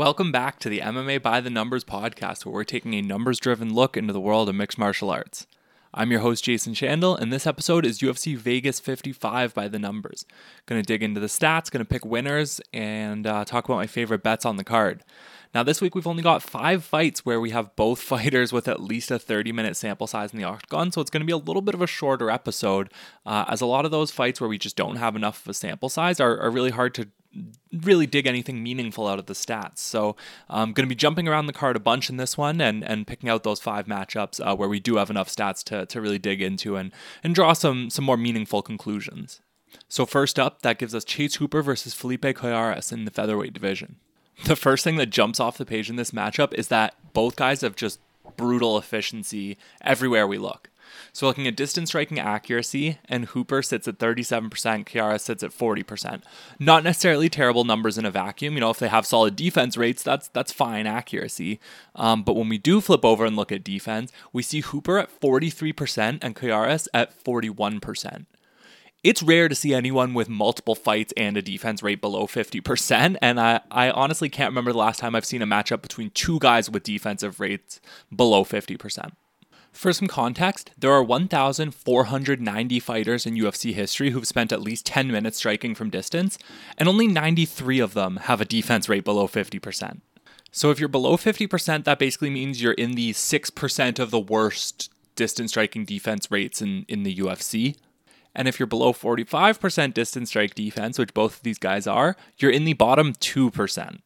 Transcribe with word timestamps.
Welcome 0.00 0.32
back 0.32 0.58
to 0.60 0.70
the 0.70 0.80
MMA 0.80 1.20
by 1.20 1.42
the 1.42 1.50
Numbers 1.50 1.84
podcast, 1.84 2.46
where 2.46 2.54
we're 2.54 2.64
taking 2.64 2.94
a 2.94 3.02
numbers 3.02 3.38
driven 3.38 3.74
look 3.74 3.98
into 3.98 4.14
the 4.14 4.20
world 4.20 4.48
of 4.48 4.54
mixed 4.54 4.78
martial 4.78 5.10
arts. 5.10 5.46
I'm 5.92 6.10
your 6.10 6.20
host, 6.20 6.42
Jason 6.42 6.72
Shandel, 6.72 7.20
and 7.20 7.30
this 7.30 7.46
episode 7.46 7.84
is 7.84 7.98
UFC 7.98 8.34
Vegas 8.34 8.80
55 8.80 9.52
by 9.52 9.68
the 9.68 9.78
numbers. 9.78 10.24
To 10.68 10.80
dig 10.80 11.02
into 11.02 11.20
the 11.20 11.26
stats, 11.26 11.70
to 11.70 11.84
pick 11.84 12.06
winners, 12.06 12.62
and 12.72 13.26
uh, 13.26 13.44
talk 13.44 13.66
about 13.66 13.76
my 13.76 13.86
favorite 13.86 14.22
bets 14.22 14.46
on 14.46 14.56
the 14.56 14.64
card. 14.64 15.04
Now, 15.52 15.64
this 15.64 15.80
week 15.80 15.94
we've 15.94 16.06
only 16.06 16.22
got 16.22 16.42
five 16.42 16.84
fights 16.84 17.26
where 17.26 17.40
we 17.40 17.50
have 17.50 17.74
both 17.74 18.00
fighters 18.12 18.52
with 18.52 18.68
at 18.68 18.80
least 18.80 19.10
a 19.10 19.18
30 19.18 19.52
minute 19.52 19.76
sample 19.76 20.06
size 20.06 20.32
in 20.32 20.38
the 20.38 20.44
octagon, 20.44 20.92
so 20.92 21.00
it's 21.00 21.10
going 21.10 21.22
to 21.22 21.26
be 21.26 21.32
a 21.32 21.36
little 21.36 21.62
bit 21.62 21.74
of 21.74 21.82
a 21.82 21.86
shorter 21.86 22.30
episode, 22.30 22.92
uh, 23.26 23.44
as 23.48 23.60
a 23.60 23.66
lot 23.66 23.84
of 23.84 23.90
those 23.90 24.10
fights 24.10 24.40
where 24.40 24.48
we 24.48 24.58
just 24.58 24.76
don't 24.76 24.96
have 24.96 25.16
enough 25.16 25.42
of 25.42 25.50
a 25.50 25.54
sample 25.54 25.88
size 25.88 26.20
are, 26.20 26.38
are 26.40 26.50
really 26.50 26.70
hard 26.70 26.94
to 26.94 27.08
really 27.72 28.06
dig 28.06 28.26
anything 28.26 28.62
meaningful 28.62 29.06
out 29.06 29.18
of 29.18 29.26
the 29.26 29.34
stats. 29.34 29.78
So 29.78 30.16
I'm 30.48 30.72
going 30.72 30.86
to 30.86 30.88
be 30.88 30.96
jumping 30.96 31.28
around 31.28 31.46
the 31.46 31.52
card 31.52 31.76
a 31.76 31.80
bunch 31.80 32.10
in 32.10 32.16
this 32.16 32.36
one 32.36 32.60
and, 32.60 32.82
and 32.82 33.06
picking 33.06 33.28
out 33.28 33.44
those 33.44 33.60
five 33.60 33.86
matchups 33.86 34.44
uh, 34.44 34.56
where 34.56 34.68
we 34.68 34.80
do 34.80 34.96
have 34.96 35.10
enough 35.10 35.28
stats 35.28 35.62
to, 35.64 35.86
to 35.86 36.00
really 36.00 36.18
dig 36.18 36.42
into 36.42 36.76
and, 36.76 36.90
and 37.22 37.34
draw 37.34 37.52
some, 37.52 37.88
some 37.88 38.04
more 38.04 38.16
meaningful 38.16 38.62
conclusions. 38.62 39.40
So 39.88 40.06
first 40.06 40.38
up, 40.40 40.62
that 40.62 40.78
gives 40.78 40.94
us 40.94 41.04
Chase 41.04 41.36
Hooper 41.36 41.62
versus 41.62 41.94
Felipe 41.94 42.22
Colares 42.22 42.92
in 42.92 43.04
the 43.04 43.12
featherweight 43.12 43.52
division. 43.52 43.96
The 44.44 44.56
first 44.56 44.84
thing 44.84 44.96
that 44.96 45.10
jumps 45.10 45.38
off 45.38 45.58
the 45.58 45.66
page 45.66 45.90
in 45.90 45.96
this 45.96 46.12
matchup 46.12 46.54
is 46.54 46.68
that 46.68 46.94
both 47.12 47.36
guys 47.36 47.60
have 47.60 47.76
just 47.76 48.00
brutal 48.36 48.78
efficiency 48.78 49.58
everywhere 49.82 50.26
we 50.26 50.38
look. 50.38 50.70
So 51.12 51.26
looking 51.26 51.46
at 51.46 51.56
distance 51.56 51.90
striking 51.90 52.18
accuracy, 52.18 52.98
and 53.08 53.26
Hooper 53.26 53.62
sits 53.62 53.86
at 53.86 53.98
37%, 53.98 54.50
Colares 54.86 55.20
sits 55.20 55.42
at 55.42 55.50
40%. 55.50 56.22
Not 56.58 56.84
necessarily 56.84 57.28
terrible 57.28 57.64
numbers 57.64 57.98
in 57.98 58.04
a 58.04 58.10
vacuum. 58.10 58.54
You 58.54 58.60
know, 58.60 58.70
if 58.70 58.78
they 58.78 58.88
have 58.88 59.06
solid 59.06 59.36
defense 59.36 59.76
rates, 59.76 60.02
that's 60.02 60.28
that's 60.28 60.52
fine 60.52 60.86
accuracy. 60.86 61.60
Um, 61.94 62.22
but 62.22 62.34
when 62.34 62.48
we 62.48 62.58
do 62.58 62.80
flip 62.80 63.04
over 63.04 63.24
and 63.24 63.36
look 63.36 63.52
at 63.52 63.64
defense, 63.64 64.10
we 64.32 64.42
see 64.42 64.60
Hooper 64.60 64.98
at 64.98 65.20
43% 65.20 66.18
and 66.22 66.34
Colares 66.34 66.88
at 66.94 67.24
41% 67.24 68.26
it's 69.02 69.22
rare 69.22 69.48
to 69.48 69.54
see 69.54 69.72
anyone 69.72 70.12
with 70.12 70.28
multiple 70.28 70.74
fights 70.74 71.12
and 71.16 71.36
a 71.36 71.42
defense 71.42 71.82
rate 71.82 72.00
below 72.00 72.26
50%. 72.26 73.16
And 73.22 73.40
I, 73.40 73.60
I 73.70 73.90
honestly 73.90 74.28
can't 74.28 74.50
remember 74.50 74.72
the 74.72 74.78
last 74.78 75.00
time 75.00 75.14
I've 75.14 75.24
seen 75.24 75.42
a 75.42 75.46
matchup 75.46 75.82
between 75.82 76.10
two 76.10 76.38
guys 76.38 76.70
with 76.70 76.82
defensive 76.82 77.40
rates 77.40 77.80
below 78.14 78.44
50%. 78.44 79.12
For 79.72 79.92
some 79.92 80.08
context, 80.08 80.72
there 80.76 80.92
are 80.92 81.02
1,490 81.02 82.80
fighters 82.80 83.24
in 83.24 83.36
UFC 83.36 83.72
history 83.72 84.10
who've 84.10 84.26
spent 84.26 84.52
at 84.52 84.60
least 84.60 84.84
10 84.86 85.10
minutes 85.12 85.38
striking 85.38 85.74
from 85.74 85.90
distance, 85.90 86.38
and 86.76 86.88
only 86.88 87.06
93 87.06 87.78
of 87.78 87.94
them 87.94 88.16
have 88.16 88.40
a 88.40 88.44
defense 88.44 88.88
rate 88.88 89.04
below 89.04 89.28
50%. 89.28 90.00
So 90.50 90.70
if 90.70 90.80
you're 90.80 90.88
below 90.88 91.16
50%, 91.16 91.84
that 91.84 92.00
basically 92.00 92.30
means 92.30 92.60
you're 92.60 92.72
in 92.72 92.92
the 92.92 93.12
6% 93.12 93.98
of 94.00 94.10
the 94.10 94.18
worst 94.18 94.92
distance 95.14 95.52
striking 95.52 95.84
defense 95.84 96.30
rates 96.30 96.60
in, 96.60 96.84
in 96.88 97.04
the 97.04 97.16
UFC. 97.16 97.76
And 98.34 98.46
if 98.46 98.58
you're 98.58 98.66
below 98.66 98.92
45% 98.92 99.94
distance 99.94 100.30
strike 100.30 100.54
defense, 100.54 100.98
which 100.98 101.14
both 101.14 101.36
of 101.38 101.42
these 101.42 101.58
guys 101.58 101.86
are, 101.86 102.16
you're 102.38 102.50
in 102.50 102.64
the 102.64 102.74
bottom 102.74 103.12
2%. 103.12 104.00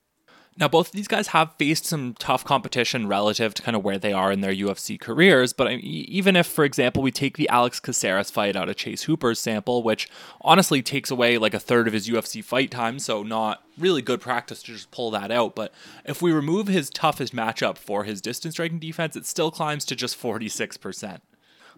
Now, 0.56 0.69
both 0.69 0.89
of 0.89 0.92
these 0.92 1.08
guys 1.08 1.28
have 1.28 1.56
faced 1.58 1.84
some 1.84 2.14
tough 2.14 2.44
competition 2.44 3.08
relative 3.08 3.55
to 3.55 3.62
kind 3.62 3.77
of 3.77 3.83
where 3.83 3.98
they 3.98 4.12
are 4.12 4.31
in 4.31 4.41
their 4.41 4.55
UFC 4.55 5.00
careers. 5.00 5.53
But 5.53 5.66
I 5.66 5.77
mean, 5.77 5.81
even 5.84 6.36
if, 6.36 6.47
for 6.47 6.64
example, 6.64 7.03
we 7.03 7.11
take 7.11 7.36
the 7.36 7.48
Alex 7.48 7.81
Caceres 7.81 8.31
fight 8.31 8.55
out 8.55 8.69
of 8.69 8.77
Chase 8.77 9.03
Hooper's 9.03 9.41
sample, 9.41 9.83
which 9.83 10.08
honestly 10.41 10.81
takes 10.81 11.11
away 11.11 11.38
like 11.38 11.55
a 11.55 11.61
third 11.61 11.88
of 11.88 11.92
his 11.92 12.09
UFC 12.09 12.42
fight 12.42 12.70
time, 12.70 13.00
so 13.00 13.25
not 13.25 13.64
really 13.77 14.00
good 14.00 14.20
practice 14.20 14.62
to 14.62 14.72
just 14.72 14.92
pull 14.92 15.11
that 15.11 15.33
out. 15.33 15.56
But 15.56 15.75
if 16.05 16.22
we 16.22 16.31
remove 16.31 16.69
his 16.69 16.88
toughest 16.88 17.34
matchup 17.34 17.77
for 17.77 18.05
his 18.05 18.20
distance 18.20 18.55
striking 18.55 18.78
defense, 18.78 19.16
it 19.16 19.27
still 19.27 19.50
climbs 19.50 19.84
to 19.86 19.97
just 19.97 20.20
46%. 20.20 21.20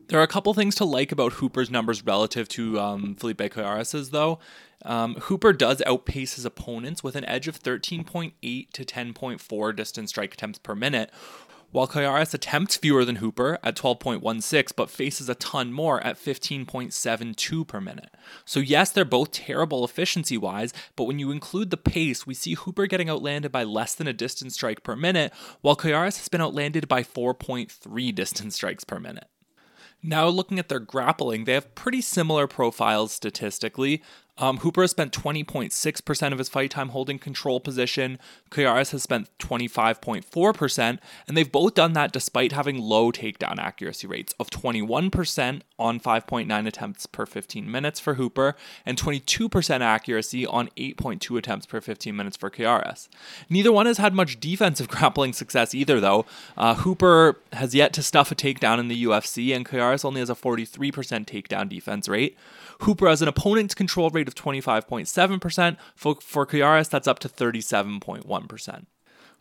There 0.08 0.20
are 0.20 0.24
a 0.24 0.28
couple 0.28 0.54
things 0.54 0.76
to 0.76 0.84
like 0.84 1.10
about 1.10 1.34
Hooper's 1.34 1.68
numbers 1.68 2.04
relative 2.04 2.48
to 2.50 2.78
um, 2.78 3.16
Felipe 3.16 3.50
Colares's, 3.50 4.10
though. 4.10 4.38
Um, 4.84 5.16
Hooper 5.16 5.52
does 5.52 5.82
outpace 5.84 6.34
his 6.34 6.44
opponents 6.44 7.02
with 7.02 7.16
an 7.16 7.24
edge 7.24 7.48
of 7.48 7.60
13.8 7.60 8.70
to 8.70 8.84
10.4 8.84 9.76
distance 9.76 10.10
strike 10.10 10.34
attempts 10.34 10.60
per 10.60 10.76
minute, 10.76 11.10
while 11.72 11.88
Colares 11.88 12.34
attempts 12.34 12.76
fewer 12.76 13.04
than 13.04 13.16
Hooper 13.16 13.58
at 13.64 13.74
12.16, 13.74 14.76
but 14.76 14.90
faces 14.90 15.28
a 15.28 15.34
ton 15.34 15.72
more 15.72 16.00
at 16.06 16.16
15.72 16.16 17.66
per 17.66 17.80
minute. 17.80 18.14
So, 18.44 18.60
yes, 18.60 18.92
they're 18.92 19.04
both 19.04 19.32
terrible 19.32 19.84
efficiency 19.84 20.38
wise, 20.38 20.72
but 20.94 21.04
when 21.04 21.18
you 21.18 21.32
include 21.32 21.70
the 21.70 21.76
pace, 21.76 22.24
we 22.24 22.34
see 22.34 22.54
Hooper 22.54 22.86
getting 22.86 23.10
outlanded 23.10 23.50
by 23.50 23.64
less 23.64 23.96
than 23.96 24.06
a 24.06 24.12
distance 24.12 24.54
strike 24.54 24.84
per 24.84 24.94
minute, 24.94 25.32
while 25.62 25.74
Colares 25.74 26.18
has 26.18 26.28
been 26.28 26.40
outlanded 26.40 26.86
by 26.86 27.02
4.3 27.02 28.14
distance 28.14 28.54
strikes 28.54 28.84
per 28.84 29.00
minute. 29.00 29.26
Now, 30.06 30.28
looking 30.28 30.60
at 30.60 30.68
their 30.68 30.78
grappling, 30.78 31.44
they 31.44 31.54
have 31.54 31.74
pretty 31.74 32.00
similar 32.00 32.46
profiles 32.46 33.10
statistically. 33.10 34.04
Um, 34.38 34.58
Hooper 34.58 34.82
has 34.82 34.90
spent 34.90 35.12
20.6% 35.12 36.32
of 36.32 36.38
his 36.38 36.48
fight 36.48 36.70
time 36.70 36.90
holding 36.90 37.18
control 37.18 37.58
position. 37.58 38.18
Colares 38.50 38.90
has 38.90 39.02
spent 39.02 39.30
25.4%, 39.38 40.98
and 41.26 41.36
they've 41.36 41.50
both 41.50 41.74
done 41.74 41.94
that 41.94 42.12
despite 42.12 42.52
having 42.52 42.78
low 42.78 43.10
takedown 43.10 43.58
accuracy 43.58 44.06
rates 44.06 44.34
of 44.38 44.50
21% 44.50 45.62
on 45.78 46.00
5.9 46.00 46.66
attempts 46.66 47.06
per 47.06 47.26
15 47.26 47.70
minutes 47.70 47.98
for 48.00 48.14
Hooper 48.14 48.56
and 48.84 48.98
22% 48.98 49.80
accuracy 49.80 50.46
on 50.46 50.68
8.2 50.76 51.38
attempts 51.38 51.66
per 51.66 51.80
15 51.80 52.14
minutes 52.14 52.36
for 52.36 52.50
Colares. 52.50 53.08
Neither 53.48 53.72
one 53.72 53.86
has 53.86 53.98
had 53.98 54.14
much 54.14 54.38
defensive 54.38 54.88
grappling 54.96 55.32
success 55.32 55.74
either, 55.74 56.00
though. 56.00 56.26
Uh, 56.56 56.74
Hooper 56.74 57.38
has 57.52 57.74
yet 57.74 57.92
to 57.94 58.02
stuff 58.02 58.30
a 58.30 58.34
takedown 58.34 58.78
in 58.78 58.88
the 58.88 59.04
UFC, 59.04 59.54
and 59.54 59.64
Colares 59.64 60.04
only 60.04 60.20
has 60.20 60.30
a 60.30 60.34
43% 60.34 60.92
takedown 61.24 61.68
defense 61.68 62.08
rate. 62.08 62.36
Hooper 62.80 63.08
has 63.08 63.22
an 63.22 63.28
opponent's 63.28 63.74
control 63.74 64.10
rate 64.10 64.25
of 64.28 64.34
25.7%. 64.34 65.76
For, 65.94 66.16
for 66.16 66.46
Colares, 66.46 66.90
that's 66.90 67.08
up 67.08 67.18
to 67.20 67.28
37.1%. 67.28 68.86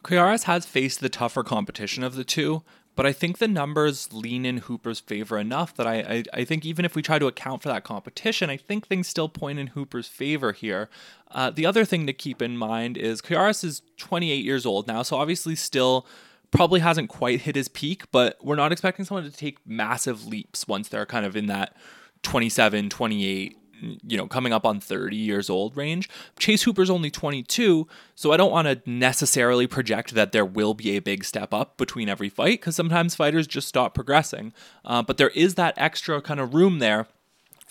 Colares 0.04 0.44
has 0.44 0.66
faced 0.66 1.00
the 1.00 1.10
tougher 1.10 1.44
competition 1.44 2.04
of 2.04 2.16
the 2.16 2.24
two, 2.24 2.64
but 2.96 3.06
I 3.06 3.12
think 3.12 3.40
the 3.40 3.48
numbers 3.48 4.14
lean 4.14 4.46
in 4.46 4.58
Hooper's 4.58 5.00
favor 5.00 5.38
enough 5.38 5.76
that 5.76 5.88
I, 5.88 5.96
I, 5.96 6.24
I, 6.34 6.46
think 6.46 6.64
even 6.64 6.86
if 6.86 6.96
we 6.96 7.02
try 7.02 7.20
to 7.20 7.28
account 7.28 7.62
for 7.62 7.70
that 7.70 7.84
competition, 7.84 8.50
I 8.50 8.56
think 8.56 8.88
things 8.88 9.08
still 9.08 9.28
point 9.28 9.60
in 9.60 9.68
Hooper's 9.68 10.08
favor 10.08 10.52
here. 10.52 10.90
Uh, 11.32 11.50
the 11.50 11.66
other 11.66 11.86
thing 11.86 12.06
to 12.08 12.14
keep 12.14 12.42
in 12.42 12.56
mind 12.56 12.98
is 12.98 13.22
Colares 13.22 13.64
is 13.64 13.82
28 13.98 14.46
years 14.46 14.66
old 14.66 14.88
now, 14.88 15.02
so 15.02 15.18
obviously 15.18 15.56
still 15.56 16.06
probably 16.52 16.80
hasn't 16.80 17.10
quite 17.10 17.42
hit 17.42 17.56
his 17.56 17.68
peak, 17.68 18.04
but 18.12 18.38
we're 18.42 18.56
not 18.56 18.72
expecting 18.72 19.04
someone 19.06 19.24
to 19.24 19.36
take 19.36 19.58
massive 19.66 20.26
leaps 20.26 20.68
once 20.68 20.88
they're 20.88 21.06
kind 21.06 21.26
of 21.26 21.36
in 21.36 21.48
that 21.48 21.76
27, 22.24 22.90
28, 22.90 23.58
you 24.06 24.18
know, 24.18 24.28
coming 24.28 24.54
up 24.54 24.66
on 24.66 24.80
30 24.80 25.16
years 25.16 25.50
old 25.50 25.76
range. 25.76 26.10
Chase 26.38 26.64
Hooper's 26.64 26.90
only 26.90 27.10
22, 27.10 27.88
so 28.16 28.32
I 28.32 28.38
don't 28.38 28.52
want 28.52 28.68
to 28.68 28.90
necessarily 28.90 29.68
project 29.68 30.14
that 30.14 30.32
there 30.32 30.46
will 30.46 30.74
be 30.74 30.96
a 30.96 31.00
big 31.00 31.24
step 31.24 31.54
up 31.54 31.78
between 31.78 32.10
every 32.10 32.30
fight 32.30 32.62
because 32.62 32.76
sometimes 32.76 33.16
fighters 33.16 33.48
just 33.48 33.68
stop 33.68 33.94
progressing. 33.94 34.54
Uh, 34.84 35.02
but 35.02 35.18
there 35.18 35.30
is 35.30 35.56
that 35.56 35.74
extra 35.78 36.22
kind 36.22 36.40
of 36.40 36.54
room 36.54 36.80
there 36.80 37.08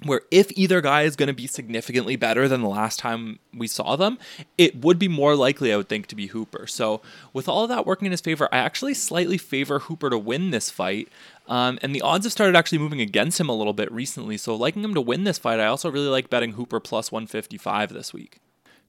where 0.02 0.22
if 0.30 0.50
either 0.56 0.80
guy 0.80 1.02
is 1.02 1.16
going 1.16 1.28
to 1.28 1.32
be 1.32 1.46
significantly 1.46 2.16
better 2.16 2.48
than 2.48 2.62
the 2.62 2.68
last 2.68 2.98
time 2.98 3.38
we 3.54 3.68
saw 3.68 3.94
them, 3.96 4.18
it 4.58 4.82
would 4.82 4.98
be 4.98 5.08
more 5.08 5.36
likely, 5.36 5.72
I 5.72 5.76
would 5.76 5.88
think, 5.88 6.08
to 6.08 6.16
be 6.16 6.26
Hooper. 6.28 6.66
So, 6.66 7.00
with 7.32 7.48
all 7.48 7.62
of 7.62 7.68
that 7.68 7.86
working 7.86 8.06
in 8.06 8.12
his 8.12 8.20
favor, 8.20 8.48
I 8.50 8.58
actually 8.58 8.94
slightly 8.94 9.38
favor 9.38 9.80
Hooper 9.80 10.10
to 10.10 10.18
win 10.18 10.50
this 10.50 10.68
fight. 10.68 11.08
Um, 11.46 11.78
and 11.82 11.94
the 11.94 12.00
odds 12.00 12.24
have 12.24 12.32
started 12.32 12.56
actually 12.56 12.78
moving 12.78 13.00
against 13.00 13.38
him 13.38 13.48
a 13.48 13.54
little 13.54 13.72
bit 13.72 13.90
recently. 13.92 14.36
So, 14.36 14.56
liking 14.56 14.82
him 14.82 14.94
to 14.94 15.00
win 15.00 15.24
this 15.24 15.38
fight, 15.38 15.60
I 15.60 15.66
also 15.66 15.90
really 15.90 16.08
like 16.08 16.30
betting 16.30 16.52
Hooper 16.52 16.80
plus 16.80 17.12
155 17.12 17.92
this 17.92 18.12
week. 18.12 18.40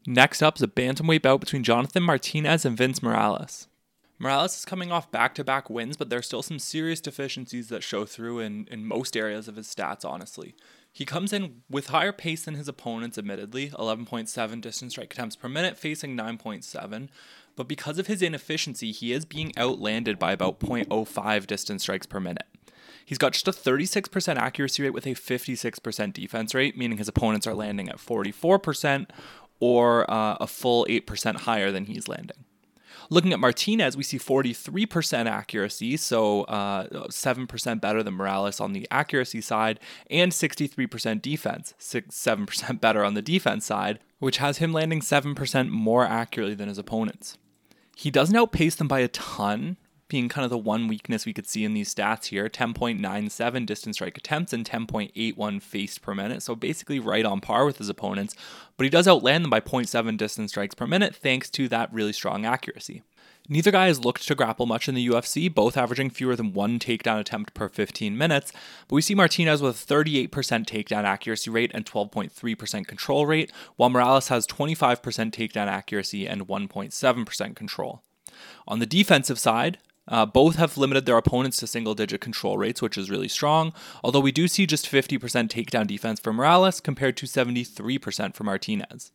Next 0.08 0.42
up 0.42 0.58
is 0.58 0.62
a 0.62 0.68
bantamweight 0.68 1.22
bout 1.22 1.40
between 1.40 1.64
Jonathan 1.64 2.04
Martinez 2.04 2.66
and 2.66 2.78
Vince 2.78 3.02
Morales. 3.02 3.68
Morales 4.18 4.58
is 4.58 4.66
coming 4.66 4.92
off 4.92 5.12
back 5.12 5.36
to 5.36 5.44
back 5.44 5.70
wins, 5.70 5.98
but 5.98 6.10
there's 6.10 6.26
still 6.26 6.42
some 6.42 6.60
serious 6.60 7.02
deficiencies 7.02 7.68
that 7.68 7.84
show 7.84 8.06
through 8.06 8.40
in, 8.40 8.68
in 8.72 8.86
most 8.86 9.18
areas 9.18 9.48
of 9.48 9.58
his 9.58 9.68
stats, 9.68 10.06
honestly. 10.06 10.56
He 10.92 11.04
comes 11.04 11.34
in 11.34 11.64
with 11.70 11.88
higher 11.88 12.14
pace 12.14 12.46
than 12.46 12.56
his 12.56 12.70
opponents, 12.70 13.18
admittedly 13.18 13.70
11.7 13.72 14.62
distance 14.62 14.94
strike 14.94 15.14
attempts 15.14 15.36
per 15.36 15.50
minute, 15.50 15.78
facing 15.78 16.16
9.7. 16.16 17.10
But 17.58 17.68
because 17.68 18.00
of 18.00 18.08
his 18.08 18.22
inefficiency, 18.22 18.94
he 18.94 19.12
is 19.12 19.26
being 19.26 19.52
outlanded 19.58 20.18
by 20.18 20.32
about 20.32 20.62
0.05 20.62 21.48
distance 21.48 21.82
strikes 21.84 22.06
per 22.06 22.22
minute. 22.22 22.48
He's 23.06 23.18
got 23.18 23.34
just 23.34 23.48
a 23.50 23.52
36% 23.52 24.38
accuracy 24.38 24.84
rate 24.84 24.94
with 24.94 25.06
a 25.06 25.16
56% 25.16 26.14
defense 26.14 26.56
rate, 26.56 26.78
meaning 26.78 26.98
his 26.98 27.10
opponents 27.10 27.46
are 27.46 27.54
landing 27.54 27.90
at 27.90 27.98
44% 27.98 29.08
or 29.60 30.10
uh, 30.10 30.38
a 30.40 30.48
full 30.48 30.86
8% 30.90 31.42
higher 31.42 31.72
than 31.72 31.86
he's 31.86 32.08
landing. 32.08 32.46
Looking 33.10 33.34
at 33.34 33.40
Martinez, 33.40 33.96
we 33.96 34.04
see 34.04 34.18
43% 34.18 35.28
accuracy, 35.28 35.98
so 35.98 36.44
uh, 36.44 36.88
7% 37.10 37.82
better 37.82 38.04
than 38.04 38.14
Morales 38.14 38.60
on 38.60 38.74
the 38.74 38.88
accuracy 38.92 39.42
side, 39.42 39.80
and 40.10 40.32
63% 40.32 41.22
defense, 41.22 41.74
6, 41.78 42.16
7% 42.16 42.82
better 42.82 43.04
on 43.04 43.14
the 43.14 43.22
defense 43.22 43.66
side, 43.66 44.00
which 44.20 44.38
has 44.38 44.58
him 44.58 44.74
landing 44.74 45.02
7% 45.02 45.70
more 45.70 46.06
accurately 46.06 46.56
than 46.56 46.70
his 46.70 46.78
opponents. 46.78 47.38
He 47.96 48.12
doesn't 48.12 48.36
outpace 48.36 48.76
them 48.76 48.88
by 48.88 49.00
a 49.00 49.08
ton, 49.08 49.78
being 50.08 50.30
kind 50.30 50.46
of 50.46 50.52
the 50.52 50.58
one 50.58 50.88
weakness 50.88 51.26
we 51.26 51.34
could 51.34 51.48
see 51.48 51.66
in 51.66 51.74
these 51.74 51.94
stats 51.94 52.26
here 52.26 52.48
10.97 52.48 53.66
distance 53.66 53.98
strike 53.98 54.18
attempts 54.18 54.54
and 54.54 54.70
10.81 54.70 55.62
faced 55.62 56.02
per 56.02 56.14
minute. 56.14 56.44
So 56.44 56.56
basically 56.56 57.00
right 57.00 57.26
on 57.26 57.42
par 57.42 57.66
with 57.66 57.80
his 57.80 57.90
opponents, 57.90 58.36
but 58.78 58.84
he 58.84 58.90
does 58.90 59.08
outland 59.08 59.44
them 59.44 59.50
by 59.50 59.62
0.7 59.62 60.18
distance 60.18 60.52
strikes 60.52 60.76
per 60.76 60.88
minute 60.88 61.16
thanks 61.16 61.50
to 61.52 61.68
that 61.70 61.92
really 61.94 62.14
strong 62.14 62.46
accuracy. 62.46 63.02
Neither 63.48 63.70
guy 63.70 63.88
has 63.88 64.04
looked 64.04 64.28
to 64.28 64.34
grapple 64.34 64.66
much 64.66 64.90
in 64.90 64.96
the 64.96 65.08
UFC, 65.08 65.54
both 65.54 65.78
averaging 65.78 66.10
fewer 66.10 66.36
than 66.36 66.54
one 66.54 66.80
takedown 66.80 67.20
attempt 67.20 67.54
per 67.54 67.70
15 67.70 68.18
minutes. 68.18 68.52
But 68.88 68.96
we 68.96 69.04
see 69.04 69.14
Martinez 69.14 69.62
with 69.62 69.84
a 69.84 69.94
38% 69.94 70.30
takedown 70.30 71.04
accuracy 71.04 71.52
rate 71.52 71.70
and 71.74 71.86
12.3% 71.86 72.88
control 72.88 73.28
rate, 73.28 73.52
while 73.76 73.92
Morales 73.92 74.30
has 74.30 74.48
25% 74.48 75.00
takedown 75.32 75.68
accuracy 75.68 76.28
and 76.28 76.48
1.7% 76.48 77.56
control. 77.56 78.02
On 78.68 78.80
the 78.80 78.88
defensive 78.88 79.38
side, 79.38 79.78
uh, 80.08 80.26
both 80.26 80.56
have 80.56 80.78
limited 80.78 81.06
their 81.06 81.18
opponents 81.18 81.58
to 81.58 81.68
single 81.68 81.96
digit 81.96 82.22
control 82.22 82.58
rates, 82.58 82.82
which 82.82 82.98
is 82.98 83.10
really 83.10 83.28
strong, 83.28 83.74
although 84.04 84.20
we 84.20 84.32
do 84.32 84.48
see 84.48 84.66
just 84.66 84.90
50% 84.90 85.20
takedown 85.48 85.88
defense 85.88 86.20
for 86.20 86.34
Morales 86.34 86.80
compared 86.80 87.18
to 87.18 87.26
73% 87.26 88.36
for 88.36 88.44
Martinez. 88.44 89.12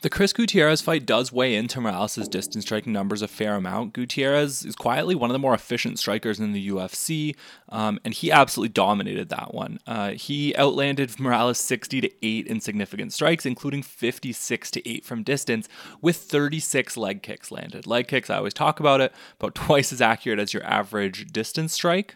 The 0.00 0.10
Chris 0.10 0.32
Gutierrez 0.32 0.80
fight 0.80 1.06
does 1.06 1.32
weigh 1.32 1.56
into 1.56 1.80
Morales' 1.80 2.28
distance 2.28 2.64
striking 2.64 2.92
numbers 2.92 3.20
a 3.20 3.26
fair 3.26 3.56
amount. 3.56 3.94
Gutierrez 3.94 4.64
is 4.64 4.76
quietly 4.76 5.16
one 5.16 5.28
of 5.28 5.32
the 5.32 5.40
more 5.40 5.54
efficient 5.54 5.98
strikers 5.98 6.38
in 6.38 6.52
the 6.52 6.68
UFC, 6.68 7.34
um, 7.68 7.98
and 8.04 8.14
he 8.14 8.30
absolutely 8.30 8.72
dominated 8.72 9.28
that 9.30 9.52
one. 9.52 9.80
Uh, 9.88 10.10
he 10.10 10.54
outlanded 10.54 11.18
Morales 11.18 11.58
60 11.58 12.00
to 12.02 12.10
8 12.24 12.46
in 12.46 12.60
significant 12.60 13.12
strikes, 13.12 13.44
including 13.44 13.82
56 13.82 14.70
to 14.70 14.88
8 14.88 15.04
from 15.04 15.24
distance, 15.24 15.68
with 16.00 16.16
36 16.16 16.96
leg 16.96 17.20
kicks 17.22 17.50
landed. 17.50 17.84
Leg 17.84 18.06
kicks, 18.06 18.30
I 18.30 18.36
always 18.36 18.54
talk 18.54 18.78
about 18.78 19.00
it, 19.00 19.12
about 19.40 19.54
twice 19.56 19.92
as 19.92 20.00
accurate 20.00 20.38
as 20.38 20.54
your 20.54 20.64
average 20.64 21.32
distance 21.32 21.72
strike. 21.72 22.14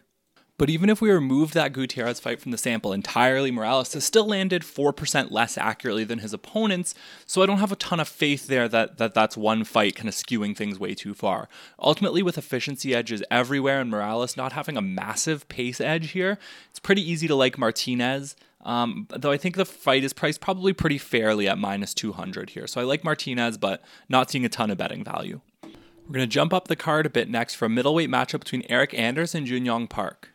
But 0.58 0.70
even 0.70 0.90
if 0.90 1.00
we 1.00 1.10
removed 1.10 1.54
that 1.54 1.72
Gutierrez 1.72 2.20
fight 2.20 2.40
from 2.40 2.52
the 2.52 2.58
sample 2.58 2.92
entirely, 2.92 3.50
Morales 3.50 3.94
has 3.94 4.04
still 4.04 4.26
landed 4.26 4.62
4% 4.62 5.30
less 5.30 5.58
accurately 5.58 6.04
than 6.04 6.20
his 6.20 6.32
opponents, 6.32 6.94
so 7.26 7.42
I 7.42 7.46
don't 7.46 7.58
have 7.58 7.72
a 7.72 7.76
ton 7.76 7.98
of 8.00 8.06
faith 8.06 8.46
there 8.46 8.68
that, 8.68 8.98
that 8.98 9.14
that's 9.14 9.36
one 9.36 9.64
fight 9.64 9.96
kind 9.96 10.08
of 10.08 10.14
skewing 10.14 10.56
things 10.56 10.78
way 10.78 10.94
too 10.94 11.14
far. 11.14 11.48
Ultimately, 11.78 12.22
with 12.22 12.38
efficiency 12.38 12.94
edges 12.94 13.24
everywhere 13.30 13.80
and 13.80 13.90
Morales 13.90 14.36
not 14.36 14.52
having 14.52 14.76
a 14.76 14.82
massive 14.82 15.48
pace 15.48 15.80
edge 15.80 16.10
here, 16.10 16.38
it's 16.70 16.78
pretty 16.78 17.02
easy 17.02 17.26
to 17.26 17.34
like 17.34 17.58
Martinez. 17.58 18.36
Um, 18.60 19.08
though 19.10 19.32
I 19.32 19.38
think 19.38 19.56
the 19.56 19.66
fight 19.66 20.04
is 20.04 20.12
priced 20.12 20.40
probably 20.40 20.72
pretty 20.72 20.98
fairly 20.98 21.48
at 21.48 21.58
minus 21.58 21.94
200 21.94 22.50
here. 22.50 22.68
So 22.68 22.80
I 22.80 22.84
like 22.84 23.02
Martinez, 23.02 23.58
but 23.58 23.82
not 24.08 24.30
seeing 24.30 24.44
a 24.44 24.48
ton 24.48 24.70
of 24.70 24.78
betting 24.78 25.02
value. 25.02 25.40
We're 25.62 26.14
going 26.14 26.28
to 26.28 26.32
jump 26.32 26.52
up 26.52 26.68
the 26.68 26.76
card 26.76 27.06
a 27.06 27.10
bit 27.10 27.28
next 27.28 27.54
for 27.54 27.66
a 27.66 27.68
middleweight 27.68 28.10
matchup 28.10 28.40
between 28.40 28.64
Eric 28.68 28.94
Anders 28.94 29.34
and 29.34 29.46
Jun 29.46 29.64
Yong 29.64 29.88
Park. 29.88 30.31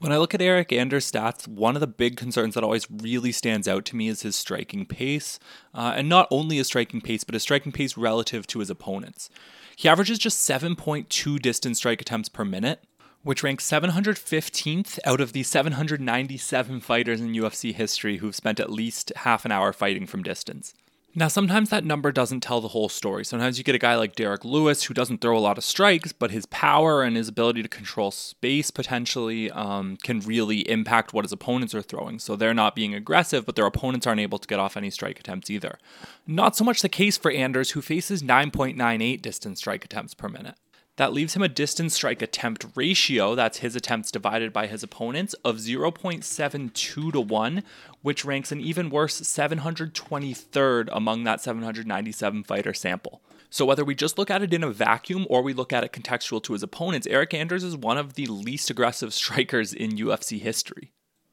When 0.00 0.12
I 0.12 0.16
look 0.16 0.32
at 0.32 0.40
Eric 0.40 0.72
Anders' 0.72 1.12
stats, 1.12 1.46
one 1.46 1.76
of 1.76 1.80
the 1.80 1.86
big 1.86 2.16
concerns 2.16 2.54
that 2.54 2.64
always 2.64 2.90
really 2.90 3.32
stands 3.32 3.68
out 3.68 3.84
to 3.84 3.96
me 3.96 4.08
is 4.08 4.22
his 4.22 4.34
striking 4.34 4.86
pace. 4.86 5.38
Uh, 5.74 5.92
and 5.94 6.08
not 6.08 6.26
only 6.30 6.56
his 6.56 6.68
striking 6.68 7.02
pace, 7.02 7.22
but 7.22 7.34
his 7.34 7.42
striking 7.42 7.70
pace 7.70 7.98
relative 7.98 8.46
to 8.46 8.60
his 8.60 8.70
opponents. 8.70 9.28
He 9.76 9.90
averages 9.90 10.18
just 10.18 10.48
7.2 10.48 11.38
distance 11.42 11.76
strike 11.76 12.00
attempts 12.00 12.30
per 12.30 12.46
minute, 12.46 12.82
which 13.24 13.42
ranks 13.42 13.70
715th 13.70 14.98
out 15.04 15.20
of 15.20 15.34
the 15.34 15.42
797 15.42 16.80
fighters 16.80 17.20
in 17.20 17.34
UFC 17.34 17.74
history 17.74 18.16
who've 18.16 18.34
spent 18.34 18.58
at 18.58 18.72
least 18.72 19.12
half 19.16 19.44
an 19.44 19.52
hour 19.52 19.70
fighting 19.70 20.06
from 20.06 20.22
distance. 20.22 20.72
Now, 21.12 21.26
sometimes 21.26 21.70
that 21.70 21.84
number 21.84 22.12
doesn't 22.12 22.40
tell 22.40 22.60
the 22.60 22.68
whole 22.68 22.88
story. 22.88 23.24
Sometimes 23.24 23.58
you 23.58 23.64
get 23.64 23.74
a 23.74 23.78
guy 23.78 23.96
like 23.96 24.14
Derrick 24.14 24.44
Lewis 24.44 24.84
who 24.84 24.94
doesn't 24.94 25.20
throw 25.20 25.36
a 25.36 25.40
lot 25.40 25.58
of 25.58 25.64
strikes, 25.64 26.12
but 26.12 26.30
his 26.30 26.46
power 26.46 27.02
and 27.02 27.16
his 27.16 27.26
ability 27.26 27.62
to 27.62 27.68
control 27.68 28.12
space 28.12 28.70
potentially 28.70 29.50
um, 29.50 29.96
can 29.96 30.20
really 30.20 30.60
impact 30.70 31.12
what 31.12 31.24
his 31.24 31.32
opponents 31.32 31.74
are 31.74 31.82
throwing. 31.82 32.20
So 32.20 32.36
they're 32.36 32.54
not 32.54 32.76
being 32.76 32.94
aggressive, 32.94 33.44
but 33.44 33.56
their 33.56 33.66
opponents 33.66 34.06
aren't 34.06 34.20
able 34.20 34.38
to 34.38 34.46
get 34.46 34.60
off 34.60 34.76
any 34.76 34.90
strike 34.90 35.18
attempts 35.18 35.50
either. 35.50 35.80
Not 36.28 36.54
so 36.54 36.62
much 36.64 36.80
the 36.80 36.88
case 36.88 37.16
for 37.16 37.32
Anders, 37.32 37.72
who 37.72 37.82
faces 37.82 38.22
9.98 38.22 39.20
distance 39.20 39.58
strike 39.58 39.84
attempts 39.84 40.14
per 40.14 40.28
minute. 40.28 40.54
That 41.00 41.14
leaves 41.14 41.34
him 41.34 41.40
a 41.40 41.48
distance 41.48 41.94
strike 41.94 42.20
attempt 42.20 42.66
ratio, 42.74 43.34
that's 43.34 43.60
his 43.60 43.74
attempts 43.74 44.10
divided 44.10 44.52
by 44.52 44.66
his 44.66 44.82
opponents, 44.82 45.32
of 45.42 45.56
0.72 45.56 46.74
to 46.74 47.20
1, 47.22 47.62
which 48.02 48.26
ranks 48.26 48.52
an 48.52 48.60
even 48.60 48.90
worse 48.90 49.18
723rd 49.18 50.90
among 50.92 51.24
that 51.24 51.40
797 51.40 52.44
fighter 52.44 52.74
sample. 52.74 53.22
So 53.48 53.64
whether 53.64 53.82
we 53.82 53.94
just 53.94 54.18
look 54.18 54.30
at 54.30 54.42
it 54.42 54.52
in 54.52 54.62
a 54.62 54.70
vacuum 54.70 55.26
or 55.30 55.40
we 55.40 55.54
look 55.54 55.72
at 55.72 55.84
it 55.84 55.92
contextual 55.92 56.42
to 56.42 56.52
his 56.52 56.62
opponents, 56.62 57.06
Eric 57.06 57.32
Anders 57.32 57.64
is 57.64 57.78
one 57.78 57.96
of 57.96 58.12
the 58.12 58.26
least 58.26 58.68
aggressive 58.68 59.14
strikers 59.14 59.72
in 59.72 59.92
UFC 59.92 60.38
history. 60.38 60.92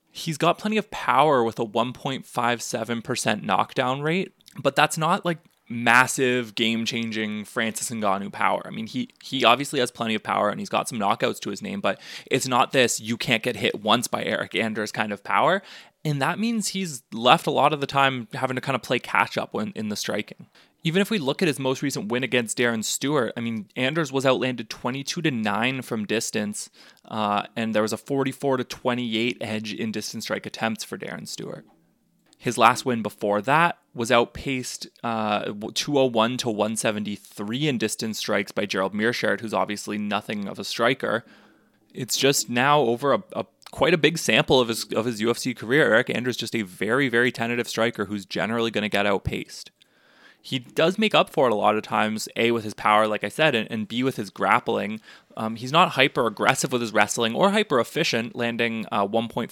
He's 0.09 0.37
got 0.37 0.57
plenty 0.57 0.77
of 0.77 0.89
power 0.91 1.43
with 1.43 1.59
a 1.59 1.65
1.57% 1.65 3.43
knockdown 3.43 4.01
rate, 4.01 4.33
but 4.57 4.77
that's 4.77 4.97
not 4.97 5.25
like 5.25 5.39
massive 5.69 6.55
game 6.55 6.85
changing 6.85 7.45
Francis 7.45 7.89
Ngannou 7.89 8.31
power. 8.31 8.61
I 8.65 8.69
mean, 8.69 8.87
he 8.87 9.09
he 9.23 9.43
obviously 9.43 9.79
has 9.79 9.91
plenty 9.91 10.15
of 10.15 10.23
power 10.23 10.49
and 10.49 10.59
he's 10.59 10.69
got 10.69 10.87
some 10.87 10.99
knockouts 10.99 11.39
to 11.41 11.49
his 11.49 11.61
name, 11.61 11.81
but 11.81 11.99
it's 12.29 12.47
not 12.47 12.71
this 12.71 12.99
you 12.99 13.17
can't 13.17 13.43
get 13.43 13.57
hit 13.57 13.81
once 13.81 14.07
by 14.07 14.23
Eric 14.23 14.55
Anders 14.55 14.91
kind 14.91 15.11
of 15.11 15.23
power. 15.23 15.61
And 16.05 16.21
that 16.21 16.39
means 16.39 16.69
he's 16.69 17.03
left 17.11 17.47
a 17.47 17.51
lot 17.51 17.73
of 17.73 17.81
the 17.81 17.87
time 17.87 18.27
having 18.33 18.55
to 18.55 18.61
kind 18.61 18.75
of 18.75 18.81
play 18.81 18.99
catch 18.99 19.37
up 19.37 19.53
when 19.53 19.73
in 19.75 19.89
the 19.89 19.95
striking. 19.95 20.47
Even 20.83 21.01
if 21.01 21.09
we 21.09 21.17
look 21.17 21.41
at 21.41 21.49
his 21.49 21.59
most 21.59 21.81
recent 21.81 22.09
win 22.09 22.23
against 22.23 22.57
Darren 22.57 22.81
Stewart, 22.81 23.33
I 23.35 23.41
mean, 23.41 23.67
Anders 23.75 24.09
was 24.09 24.25
outlanded 24.25 24.69
22 24.69 25.21
to 25.21 25.31
9 25.31 25.81
from 25.81 26.05
distance, 26.05 26.69
uh, 27.03 27.43
and 27.57 27.75
there 27.75 27.81
was 27.81 27.91
a 27.91 27.97
44 27.97 28.57
to 28.57 28.63
28 28.63 29.37
edge 29.41 29.73
in 29.73 29.91
distance 29.91 30.25
strike 30.25 30.45
attempts 30.45 30.85
for 30.85 30.97
Darren 30.97 31.27
Stewart. 31.27 31.65
His 32.37 32.57
last 32.57 32.85
win 32.85 33.01
before 33.01 33.41
that 33.41 33.79
was 33.93 34.11
outpaced 34.11 34.87
uh, 35.03 35.45
201 35.73 36.37
to 36.37 36.49
173 36.49 37.67
in 37.67 37.77
distance 37.77 38.19
strikes 38.19 38.51
by 38.51 38.65
Gerald 38.65 38.93
Meerschaert, 38.93 39.41
who's 39.41 39.53
obviously 39.53 39.97
nothing 39.97 40.47
of 40.47 40.59
a 40.59 40.63
striker. 40.63 41.25
It's 41.93 42.15
just 42.15 42.49
now 42.49 42.79
over 42.81 43.13
a, 43.13 43.23
a 43.33 43.45
quite 43.71 43.93
a 43.93 43.97
big 43.97 44.17
sample 44.17 44.59
of 44.59 44.67
his 44.67 44.85
of 44.93 45.05
his 45.05 45.19
UFC 45.19 45.55
career. 45.55 45.93
Eric 45.93 46.11
Anders 46.11 46.37
just 46.37 46.55
a 46.55 46.61
very 46.61 47.09
very 47.09 47.31
tentative 47.31 47.67
striker 47.67 48.05
who's 48.05 48.25
generally 48.25 48.71
going 48.71 48.83
to 48.83 48.89
get 48.89 49.07
outpaced 49.07 49.71
he 50.41 50.59
does 50.59 50.97
make 50.97 51.13
up 51.13 51.29
for 51.29 51.47
it 51.47 51.51
a 51.51 51.55
lot 51.55 51.75
of 51.75 51.83
times, 51.83 52.29
A, 52.35 52.51
with 52.51 52.63
his 52.63 52.73
power, 52.73 53.07
like 53.07 53.23
I 53.23 53.29
said, 53.29 53.53
and, 53.53 53.69
and 53.69 53.87
B, 53.87 54.03
with 54.03 54.15
his 54.15 54.29
grappling. 54.29 55.01
Um, 55.35 55.55
he's 55.55 55.71
not 55.71 55.89
hyper 55.89 56.25
aggressive 56.25 56.71
with 56.71 56.81
his 56.81 56.93
wrestling 56.93 57.35
or 57.35 57.51
hyper 57.51 57.79
efficient, 57.79 58.35
landing 58.35 58.85
uh, 58.91 59.05
1.44 59.05 59.51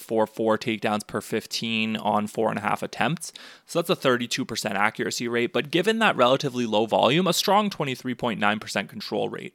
takedowns 0.58 1.06
per 1.06 1.22
15 1.22 1.98
on 1.98 2.28
four 2.28 2.50
and 2.50 2.58
a 2.58 2.62
half 2.62 2.82
attempts. 2.82 3.34
So 3.66 3.82
that's 3.82 3.90
a 3.90 4.10
32% 4.10 4.72
accuracy 4.72 5.28
rate. 5.28 5.54
But 5.54 5.70
given 5.70 6.00
that 6.00 6.16
relatively 6.16 6.66
low 6.66 6.86
volume, 6.86 7.28
a 7.28 7.34
strong 7.34 7.70
23.9% 7.70 8.90
control 8.90 9.30
rate. 9.30 9.54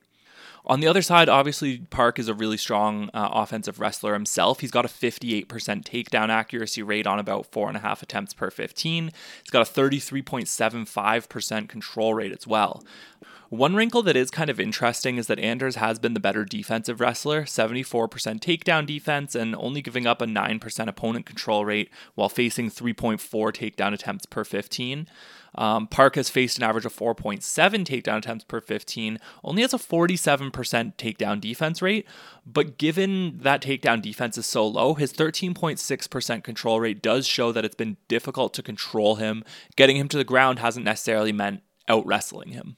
On 0.67 0.81
the 0.81 0.87
other 0.87 1.03
side, 1.03 1.29
obviously, 1.29 1.79
Park 1.79 2.19
is 2.19 2.29
a 2.29 2.35
really 2.35 2.57
strong 2.57 3.09
uh, 3.15 3.31
offensive 3.33 3.81
wrestler 3.81 4.13
himself. 4.13 4.61
He's 4.61 4.71
got 4.71 4.85
a 4.85 4.89
58% 4.89 5.47
takedown 5.47 6.29
accuracy 6.29 6.83
rate 6.83 7.07
on 7.07 7.19
about 7.19 7.47
four 7.47 7.69
and 7.69 7.77
a 7.77 7.81
half 7.81 8.03
attempts 8.03 8.35
per 8.35 8.51
15. 8.51 9.11
He's 9.43 9.51
got 9.51 9.69
a 9.69 9.73
33.75% 9.73 11.69
control 11.69 12.15
rate 12.15 12.33
as 12.33 12.47
well. 12.47 12.85
One 13.51 13.75
wrinkle 13.75 14.05
that 14.05 14.15
is 14.15 14.31
kind 14.31 14.49
of 14.49 14.61
interesting 14.61 15.17
is 15.17 15.27
that 15.27 15.41
Anders 15.41 15.75
has 15.75 15.99
been 15.99 16.15
the 16.15 16.21
better 16.21 16.45
defensive 16.45 17.01
wrestler, 17.01 17.43
74% 17.43 18.09
takedown 18.39 18.87
defense 18.87 19.35
and 19.35 19.57
only 19.57 19.83
giving 19.83 20.07
up 20.07 20.23
a 20.23 20.27
9% 20.27 20.87
opponent 20.87 21.27
control 21.27 21.65
rate 21.65 21.91
while 22.15 22.29
facing 22.29 22.71
3.4 22.71 23.19
takedown 23.19 23.93
attempts 23.93 24.25
per 24.25 24.45
15. 24.45 25.09
Um, 25.55 25.87
Park 25.87 26.17
has 26.17 26.31
faced 26.31 26.59
an 26.59 26.65
average 26.65 26.85
of 26.85 26.95
4.7 26.95 27.41
takedown 27.85 28.19
attempts 28.19 28.45
per 28.45 28.61
15, 28.61 29.19
only 29.45 29.63
has 29.63 29.75
a 29.75 29.79
47% 29.79 30.53
takedown 30.97 31.41
defense 31.41 31.83
rate. 31.83 32.07
But 32.47 32.79
given 32.79 33.39
that 33.43 33.63
takedown 33.63 34.03
defense 34.03 34.39
is 34.39 34.47
so 34.47 34.67
low, 34.67 34.95
his 34.95 35.13
13.6% 35.13 36.45
control 36.45 36.81
rate 36.81 37.03
does 37.03 37.27
show 37.27 37.53
that 37.53 37.65
it's 37.65 37.75
been 37.75 37.97
difficult 38.09 38.55
to 38.55 38.63
control 38.63 39.17
him. 39.17 39.45
Getting 39.77 39.97
him 39.97 40.09
to 40.09 40.17
the 40.17 40.25
ground 40.25 40.59
hasn't 40.59 40.85
necessarily 40.85 41.33
meant 41.33 41.63
out 41.89 42.07
wrestling 42.07 42.51
him. 42.51 42.77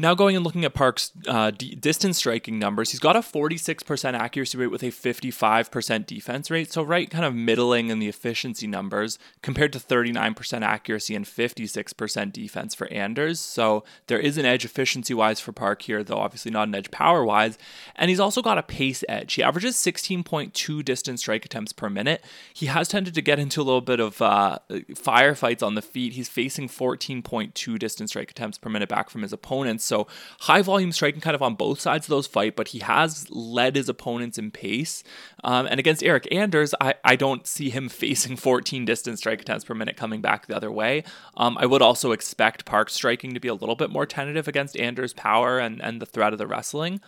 Now 0.00 0.14
going 0.14 0.34
and 0.34 0.42
looking 0.42 0.64
at 0.64 0.72
Park's 0.72 1.12
uh, 1.28 1.50
d- 1.50 1.74
distance 1.74 2.16
striking 2.16 2.58
numbers, 2.58 2.90
he's 2.90 3.00
got 3.00 3.16
a 3.16 3.20
46% 3.20 4.14
accuracy 4.14 4.56
rate 4.56 4.68
with 4.68 4.82
a 4.82 4.86
55% 4.86 6.06
defense 6.06 6.50
rate, 6.50 6.72
so 6.72 6.82
right 6.82 7.10
kind 7.10 7.26
of 7.26 7.34
middling 7.34 7.90
in 7.90 7.98
the 7.98 8.08
efficiency 8.08 8.66
numbers 8.66 9.18
compared 9.42 9.74
to 9.74 9.78
39% 9.78 10.62
accuracy 10.62 11.14
and 11.14 11.26
56% 11.26 12.32
defense 12.32 12.74
for 12.74 12.86
Anders. 12.86 13.40
So 13.40 13.84
there 14.06 14.18
is 14.18 14.38
an 14.38 14.46
edge 14.46 14.64
efficiency 14.64 15.12
wise 15.12 15.38
for 15.38 15.52
Park 15.52 15.82
here, 15.82 16.02
though 16.02 16.16
obviously 16.16 16.50
not 16.50 16.68
an 16.68 16.74
edge 16.74 16.90
power 16.90 17.22
wise. 17.22 17.58
And 17.94 18.08
he's 18.08 18.20
also 18.20 18.40
got 18.40 18.56
a 18.56 18.62
pace 18.62 19.04
edge. 19.06 19.34
He 19.34 19.42
averages 19.42 19.76
16.2 19.76 20.82
distance 20.82 21.20
strike 21.20 21.44
attempts 21.44 21.74
per 21.74 21.90
minute. 21.90 22.24
He 22.54 22.66
has 22.66 22.88
tended 22.88 23.12
to 23.12 23.20
get 23.20 23.38
into 23.38 23.60
a 23.60 23.64
little 23.64 23.82
bit 23.82 24.00
of 24.00 24.22
uh, 24.22 24.60
firefights 24.70 25.62
on 25.62 25.74
the 25.74 25.82
feet. 25.82 26.14
He's 26.14 26.30
facing 26.30 26.68
14.2 26.68 27.78
distance 27.78 28.12
strike 28.12 28.30
attempts 28.30 28.56
per 28.56 28.70
minute 28.70 28.88
back 28.88 29.10
from 29.10 29.20
his 29.20 29.34
opponents. 29.34 29.89
So 29.90 30.06
high 30.40 30.62
volume 30.62 30.92
striking 30.92 31.20
kind 31.20 31.34
of 31.34 31.42
on 31.42 31.54
both 31.54 31.80
sides 31.80 32.06
of 32.06 32.10
those 32.10 32.26
fight, 32.26 32.56
but 32.56 32.68
he 32.68 32.78
has 32.78 33.28
led 33.30 33.76
his 33.76 33.90
opponents 33.90 34.38
in 34.38 34.50
pace. 34.50 35.04
Um, 35.44 35.66
and 35.66 35.78
against 35.78 36.02
Eric 36.02 36.26
Anders, 36.32 36.74
I, 36.80 36.94
I 37.04 37.16
don't 37.16 37.46
see 37.46 37.68
him 37.68 37.88
facing 38.00 38.36
14 38.36 38.86
distance 38.86 39.20
strike 39.20 39.42
attempts 39.42 39.64
per 39.64 39.74
minute 39.74 39.96
coming 39.96 40.22
back 40.22 40.46
the 40.46 40.56
other 40.56 40.72
way. 40.72 41.04
Um, 41.36 41.58
I 41.58 41.66
would 41.66 41.82
also 41.82 42.12
expect 42.12 42.64
Park 42.64 42.88
striking 42.88 43.34
to 43.34 43.40
be 43.40 43.48
a 43.48 43.54
little 43.54 43.76
bit 43.76 43.90
more 43.90 44.06
tentative 44.06 44.48
against 44.48 44.78
Anders' 44.78 45.12
power 45.12 45.58
and, 45.58 45.82
and 45.82 46.00
the 46.00 46.06
threat 46.06 46.32
of 46.32 46.38
the 46.38 46.46
wrestling. 46.46 47.00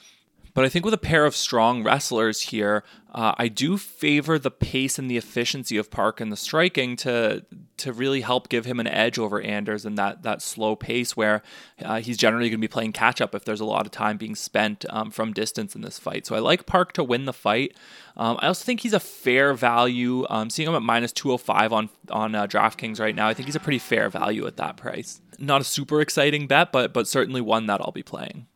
But 0.55 0.65
I 0.65 0.69
think 0.69 0.85
with 0.85 0.93
a 0.93 0.99
pair 0.99 1.25
of 1.25 1.35
strong 1.35 1.83
wrestlers 1.83 2.43
here, 2.43 2.85
uh, 3.15 3.35
I 3.39 3.49
do 3.49 3.79
favor 3.79 4.39
the 4.39 4.51
pace 4.51 4.99
and 4.99 5.11
the 5.11 5.17
efficiency 5.17 5.77
of 5.77 5.91
Park 5.91 6.21
in 6.21 6.31
the 6.31 6.37
striking 6.37 6.97
to 6.97 7.45
to 7.79 7.93
really 7.93 8.21
help 8.21 8.49
give 8.49 8.65
him 8.65 8.79
an 8.79 8.87
edge 8.87 9.19
over 9.19 9.41
Anders 9.41 9.85
and 9.85 9.97
that 9.99 10.23
that 10.23 10.43
slow 10.43 10.77
pace 10.77 11.17
where 11.17 11.43
uh, 11.83 12.01
he's 12.01 12.17
generally 12.17 12.49
going 12.49 12.59
to 12.59 12.67
be 12.67 12.69
playing 12.69 12.93
catch 12.93 13.21
up 13.21 13.35
if 13.35 13.45
there's 13.45 13.61
a 13.61 13.65
lot 13.65 13.87
of 13.87 13.93
time 13.93 14.17
being 14.17 14.35
spent 14.35 14.85
um, 14.91 15.11
from 15.11 15.33
distance 15.33 15.75
in 15.75 15.81
this 15.81 15.99
fight. 15.99 16.27
So 16.27 16.35
I 16.35 16.39
like 16.39 16.67
Park 16.67 16.93
to 16.95 17.05
win 17.05 17.25
the 17.25 17.33
fight. 17.33 17.77
Um, 18.17 18.39
I 18.41 18.47
also 18.47 18.65
think 18.65 18.81
he's 18.81 18.95
a 18.95 19.01
fair 19.01 19.55
value. 19.55 20.27
Um, 20.29 20.51
seeing 20.51 20.69
him 20.69 20.75
at 20.75 20.83
minus 20.83 21.13
205 21.13 21.73
on 21.73 21.89
on 22.11 22.35
uh, 22.35 22.47
DraftKings 22.47 23.01
right 23.01 23.15
now, 23.15 23.29
I 23.29 23.35
think 23.35 23.47
he's 23.47 23.57
a 23.57 23.61
pretty 23.61 23.79
fair 23.79 24.11
value 24.11 24.47
at 24.47 24.59
that 24.59 24.77
price. 24.77 25.21
Not 25.39 25.63
a 25.63 25.65
super 25.65 26.03
exciting 26.03 26.47
bet, 26.47 26.73
but 26.73 26.93
but 26.93 27.09
certainly 27.09 27.41
one 27.41 27.67
that 27.67 27.81
I'll 27.81 27.93
be 27.93 28.03
playing. 28.03 28.47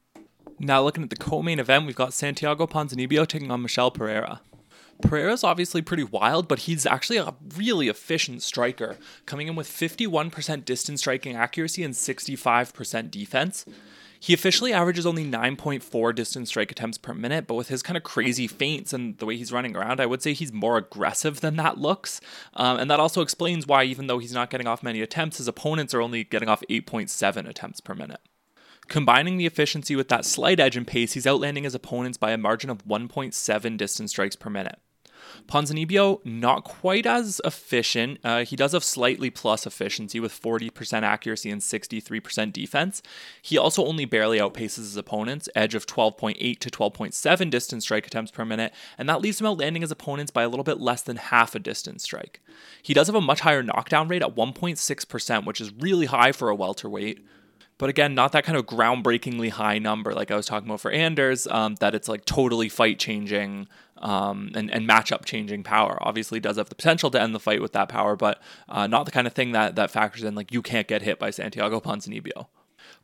Now, 0.59 0.83
looking 0.83 1.03
at 1.03 1.11
the 1.11 1.17
co 1.17 1.43
main 1.43 1.59
event, 1.59 1.87
we've 1.87 1.95
got 1.95 2.15
Santiago 2.15 2.67
Ponzinibbio 2.67 3.27
taking 3.27 3.51
on 3.51 3.63
Michel 3.63 3.91
Pereira. 3.91 4.41
Pereira's 5.03 5.45
obviously 5.45 5.83
pretty 5.83 6.05
wild, 6.05 6.49
but 6.49 6.61
he's 6.61 6.87
actually 6.87 7.19
a 7.19 7.35
really 7.55 7.89
efficient 7.89 8.43
striker, 8.43 8.97
coming 9.27 9.47
in 9.47 9.55
with 9.55 9.69
51% 9.69 10.65
distance 10.65 11.01
striking 11.01 11.37
accuracy 11.37 11.83
and 11.83 11.93
65% 11.93 13.11
defense. 13.11 13.67
He 14.19 14.33
officially 14.33 14.73
averages 14.73 15.05
only 15.05 15.25
9.4 15.25 16.15
distance 16.15 16.49
strike 16.49 16.73
attempts 16.73 16.97
per 16.97 17.13
minute, 17.13 17.47
but 17.47 17.55
with 17.55 17.69
his 17.69 17.83
kind 17.83 17.99
of 17.99 18.03
crazy 18.03 18.47
feints 18.47 18.95
and 18.95 19.19
the 19.19 19.27
way 19.27 19.37
he's 19.37 19.53
running 19.53 19.77
around, 19.77 20.01
I 20.01 20.07
would 20.07 20.23
say 20.23 20.33
he's 20.33 20.53
more 20.53 20.79
aggressive 20.79 21.41
than 21.41 21.57
that 21.57 21.77
looks. 21.77 22.21
Um, 22.55 22.79
and 22.79 22.91
that 22.91 22.99
also 22.99 23.21
explains 23.21 23.67
why, 23.67 23.85
even 23.85 24.07
though 24.07 24.19
he's 24.19 24.33
not 24.33 24.49
getting 24.49 24.67
off 24.67 24.83
many 24.83 25.03
attempts, 25.03 25.37
his 25.37 25.49
opponents 25.49 25.93
are 25.93 26.01
only 26.01 26.25
getting 26.25 26.49
off 26.49 26.63
8.7 26.71 27.47
attempts 27.47 27.81
per 27.81 27.95
minute. 27.95 28.21
Combining 28.89 29.37
the 29.37 29.47
efficiency 29.47 29.97
with 29.97 30.09
that 30.09 30.25
slight 30.25 30.61
edge 30.61 30.77
and 30.77 30.87
pace, 30.87 31.15
he's 31.15 31.27
outlanding 31.27 31.65
his 31.65 31.75
opponents 31.75 32.19
by 32.19 32.31
a 32.31 32.39
margin 32.39 32.71
of 32.71 32.85
1.7 32.85 33.77
distance 33.77 34.11
strikes 34.13 34.37
per 34.37 34.51
minute. 34.51 34.79
Ponzinibbio, 35.49 36.25
not 36.25 36.65
quite 36.65 37.07
as 37.07 37.41
efficient. 37.45 38.19
Uh, 38.25 38.45
he 38.45 38.57
does 38.57 38.73
have 38.73 38.85
slightly 38.85 39.31
plus 39.31 39.67
efficiency 39.67 40.21
with 40.21 40.41
40% 40.41 41.03
accuracy 41.03 41.51
and 41.51 41.61
63% 41.61 42.53
defense. 42.53 43.03
He 43.43 43.59
also 43.59 43.85
only 43.85 44.05
barely 44.05 44.39
outpaces 44.39 44.77
his 44.77 44.97
opponents, 44.97 45.49
edge 45.55 45.75
of 45.75 45.87
12.8 45.87 46.59
to 46.59 46.71
12.7 46.71 47.51
distance 47.51 47.85
strike 47.85 48.07
attempts 48.07 48.31
per 48.31 48.45
minute, 48.45 48.73
and 48.99 49.09
that 49.09 49.21
leaves 49.21 49.41
him 49.41 49.47
outlanding 49.47 49.83
his 49.83 49.91
opponents 49.91 50.31
by 50.31 50.43
a 50.43 50.49
little 50.49 50.65
bit 50.65 50.81
less 50.81 51.03
than 51.03 51.17
half 51.17 51.55
a 51.55 51.59
distance 51.59 52.03
strike. 52.03 52.41
He 52.83 52.95
does 52.95 53.07
have 53.07 53.17
a 53.17 53.21
much 53.21 53.41
higher 53.41 53.63
knockdown 53.63 54.09
rate 54.09 54.23
at 54.23 54.35
1.6%, 54.35 55.45
which 55.45 55.61
is 55.61 55.73
really 55.75 56.07
high 56.07 56.33
for 56.33 56.49
a 56.49 56.57
welterweight. 56.57 57.25
But 57.79 57.91
again, 57.91 58.15
not 58.15 58.33
that 58.33 58.45
kind 58.45 58.57
of 58.57 58.65
groundbreakingly 58.67 59.51
high 59.51 59.79
number 59.79 60.15
like 60.15 60.31
I 60.31 60.37
was 60.37 60.47
talking 60.47 60.69
about 60.69 60.81
for 60.81 60.91
Anders, 60.91 61.47
um, 61.49 61.75
that 61.77 61.95
it's 61.95 62.09
like 62.09 62.25
totally 62.25 62.69
fight 62.69 62.99
changing 62.99 63.69
um, 63.99 64.51
and, 64.55 64.71
and 64.71 64.89
matchup 64.89 65.25
changing 65.25 65.63
power. 65.63 65.99
Obviously, 66.01 66.41
does 66.41 66.57
have 66.57 66.69
the 66.69 66.75
potential 66.75 67.11
to 67.11 67.21
end 67.21 67.35
the 67.35 67.41
fight 67.41 67.61
with 67.61 67.73
that 67.73 67.89
power, 67.89 68.17
but 68.17 68.41
uh, 68.69 68.87
not 68.87 69.05
the 69.05 69.13
kind 69.13 69.27
of 69.27 69.35
thing 69.35 69.53
that, 69.53 69.77
that 69.77 69.91
factors 69.91 70.23
in 70.23 70.35
like 70.35 70.53
you 70.53 70.63
can't 70.63 70.89
get 70.89 71.03
hit 71.03 71.19
by 71.19 71.31
Santiago 71.31 71.81
Ponzinibbio. 71.81 72.47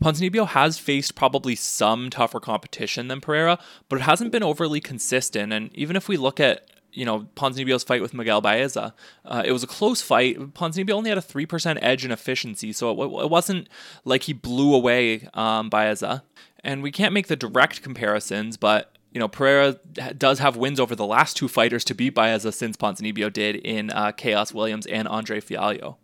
Ponzinibbio 0.03 0.49
has 0.49 0.79
faced 0.79 1.15
probably 1.15 1.55
some 1.55 2.11
tougher 2.11 2.41
competition 2.41 3.09
than 3.09 3.21
Pereira, 3.21 3.59
but 3.89 3.97
it 4.01 4.03
hasn't 4.03 4.33
been 4.33 4.43
overly 4.43 4.81
consistent. 4.81 5.53
And 5.53 5.75
even 5.77 5.97
if 5.97 6.09
we 6.09 6.17
look 6.17 6.41
at 6.41 6.69
you 6.93 7.05
know, 7.05 7.27
Ponzinibbio's 7.37 7.85
fight 7.85 8.03
with 8.03 8.15
Miguel 8.15 8.41
Baeza. 8.41 8.95
Uh, 9.25 9.43
it 9.45 9.53
was 9.53 9.63
a 9.63 9.67
close 9.67 10.03
fight. 10.03 10.39
Ponzinibbio 10.55 10.93
only 10.93 11.09
had 11.09 11.19
a 11.19 11.23
3% 11.23 11.79
edge 11.81 12.05
in 12.05 12.13
efficiency, 12.13 12.73
so 12.73 12.91
it, 12.91 13.25
it 13.25 13.31
wasn't 13.31 13.69
like 14.05 14.25
he 14.25 14.33
blew 14.33 14.75
away 14.75 15.29
um, 15.35 15.71
Baeza. 15.71 16.23
And 16.63 16.83
we 16.83 16.93
can't 16.93 17.13
make 17.13 17.27
the 17.27 17.37
direct 17.37 17.83
comparisons, 17.83 18.57
but, 18.57 18.97
you 19.11 19.19
know, 19.19 19.29
Pereira 19.29 19.81
does 20.17 20.39
have 20.39 20.57
wins 20.57 20.79
over 20.79 20.95
the 20.95 21.07
last 21.07 21.37
two 21.37 21.49
fighters 21.49 21.85
to 21.85 21.95
beat 21.95 22.15
Baeza 22.15 22.53
since 22.53 22.77
Ponzinibbio 22.77 23.33
did 23.33 23.57
in 23.57 23.91
uh, 23.91 24.13
Khaos 24.13 24.53
Williams 24.53 24.87
and 24.87 25.09
Andre 25.09 25.41
Fialho. 25.41 25.97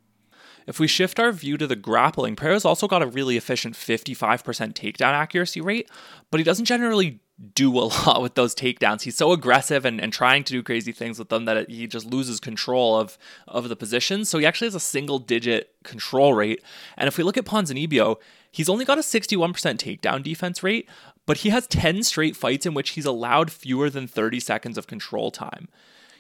If 0.66 0.78
we 0.78 0.87
shift 0.87 1.18
our 1.18 1.33
view 1.33 1.57
to 1.57 1.66
the 1.66 1.76
grappling, 1.76 2.37
Pereira's 2.37 2.66
also 2.66 2.88
got 2.88 3.02
a 3.02 3.07
really 3.07 3.38
efficient 3.38 3.75
55% 3.75 4.75
takedown 4.75 5.12
accuracy 5.12 5.62
rate, 5.62 5.90
but 6.30 6.40
he 6.40 6.45
doesn't 6.45 6.66
generally 6.66 7.21
do 7.54 7.71
a 7.78 7.80
lot 8.07 8.23
with 8.23 8.35
those 8.35 8.54
takedowns. 8.54 9.02
He's 9.02 9.16
so 9.16 9.33
aggressive 9.33 9.85
and, 9.85 10.00
and 10.00 10.12
trying 10.12 10.45
to 10.45 10.52
do 10.52 10.62
crazy 10.62 10.92
things 10.92 11.18
with 11.18 11.28
them 11.28 11.45
that 11.45 11.71
he 11.71 11.87
just 11.87 12.07
loses 12.07 12.40
control 12.40 12.99
of, 12.99 13.18
of 13.47 13.68
the 13.68 13.76
position. 13.76 14.25
So 14.25 14.38
he 14.38 14.47
actually 14.47 14.66
has 14.66 14.75
a 14.75 14.80
single 14.80 15.18
digit 15.18 15.75
control 15.85 16.35
rate. 16.35 16.62
And 16.97 17.09
if 17.09 17.16
we 17.16 17.25
look 17.25 17.37
at 17.37 17.45
Ponzinibbio, 17.45 18.16
he's 18.50 18.68
only 18.68 18.85
got 18.85 18.99
a 18.99 19.02
61% 19.02 19.54
takedown 19.54 20.23
defense 20.23 20.62
rate, 20.62 20.88
but 21.26 21.38
he 21.38 21.50
has 21.50 21.66
10 21.66 22.02
straight 22.02 22.37
fights 22.37 22.66
in 22.66 22.75
which 22.75 22.90
he's 22.90 23.07
allowed 23.07 23.52
fewer 23.52 23.90
than 23.90 24.07
30 24.07 24.40
seconds 24.40 24.78
of 24.78 24.87
control 24.87 25.30
time. 25.30 25.68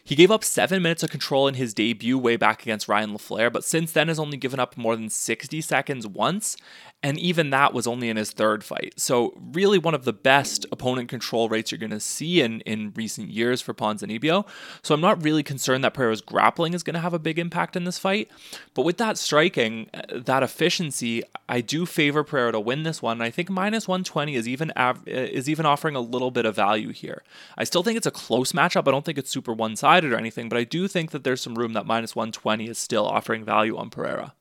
He 0.08 0.14
gave 0.14 0.30
up 0.30 0.42
seven 0.42 0.82
minutes 0.82 1.02
of 1.02 1.10
control 1.10 1.48
in 1.48 1.54
his 1.54 1.74
debut 1.74 2.16
way 2.16 2.36
back 2.36 2.62
against 2.62 2.88
Ryan 2.88 3.10
LaFlare, 3.10 3.52
but 3.52 3.62
since 3.62 3.92
then 3.92 4.08
has 4.08 4.18
only 4.18 4.38
given 4.38 4.58
up 4.58 4.74
more 4.74 4.96
than 4.96 5.10
60 5.10 5.60
seconds 5.60 6.06
once, 6.06 6.56
and 7.00 7.16
even 7.18 7.50
that 7.50 7.72
was 7.72 7.86
only 7.86 8.08
in 8.08 8.16
his 8.16 8.32
third 8.32 8.64
fight. 8.64 8.94
So, 8.96 9.32
really, 9.36 9.78
one 9.78 9.94
of 9.94 10.04
the 10.04 10.12
best 10.12 10.66
opponent 10.72 11.08
control 11.08 11.48
rates 11.48 11.70
you're 11.70 11.78
going 11.78 11.90
to 11.90 12.00
see 12.00 12.40
in, 12.40 12.60
in 12.62 12.92
recent 12.96 13.30
years 13.30 13.60
for 13.60 13.72
Ponzinibbio. 13.72 14.44
So, 14.82 14.94
I'm 14.94 15.00
not 15.00 15.22
really 15.22 15.44
concerned 15.44 15.84
that 15.84 15.94
Pereira's 15.94 16.20
grappling 16.20 16.74
is 16.74 16.82
going 16.82 16.94
to 16.94 17.00
have 17.00 17.14
a 17.14 17.18
big 17.20 17.38
impact 17.38 17.76
in 17.76 17.84
this 17.84 17.98
fight. 17.98 18.30
But 18.74 18.82
with 18.82 18.96
that 18.98 19.16
striking, 19.16 19.88
uh, 19.94 20.18
that 20.24 20.42
efficiency, 20.42 21.22
I 21.48 21.60
do 21.60 21.86
favor 21.86 22.24
Pereira 22.24 22.52
to 22.52 22.60
win 22.60 22.82
this 22.82 23.00
one. 23.00 23.18
And 23.18 23.22
I 23.22 23.30
think 23.30 23.48
minus 23.48 23.86
120 23.86 24.34
is 24.34 24.48
even 24.48 24.72
av- 24.76 25.06
uh, 25.06 25.10
is 25.10 25.48
even 25.48 25.66
offering 25.66 25.94
a 25.94 26.00
little 26.00 26.32
bit 26.32 26.46
of 26.46 26.56
value 26.56 26.92
here. 26.92 27.22
I 27.56 27.62
still 27.62 27.84
think 27.84 27.96
it's 27.96 28.06
a 28.08 28.10
close 28.10 28.50
matchup. 28.50 28.88
I 28.88 28.90
don't 28.90 29.04
think 29.04 29.18
it's 29.18 29.30
super 29.30 29.52
one 29.52 29.76
sided 29.76 30.12
or 30.12 30.16
anything, 30.16 30.48
but 30.48 30.58
I 30.58 30.64
do 30.64 30.88
think 30.88 31.12
that 31.12 31.22
there's 31.22 31.40
some 31.40 31.54
room 31.54 31.74
that 31.74 31.86
minus 31.86 32.16
120 32.16 32.68
is 32.68 32.78
still 32.78 33.06
offering 33.06 33.44
value 33.44 33.76
on 33.76 33.88
Pereira. 33.88 34.34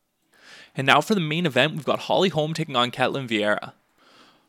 And 0.78 0.86
now 0.86 1.00
for 1.00 1.16
the 1.16 1.20
main 1.20 1.44
event, 1.44 1.74
we've 1.74 1.84
got 1.84 1.98
Holly 1.98 2.28
Holm 2.28 2.54
taking 2.54 2.76
on 2.76 2.92
Ketlen 2.92 3.28
Vieira. 3.28 3.72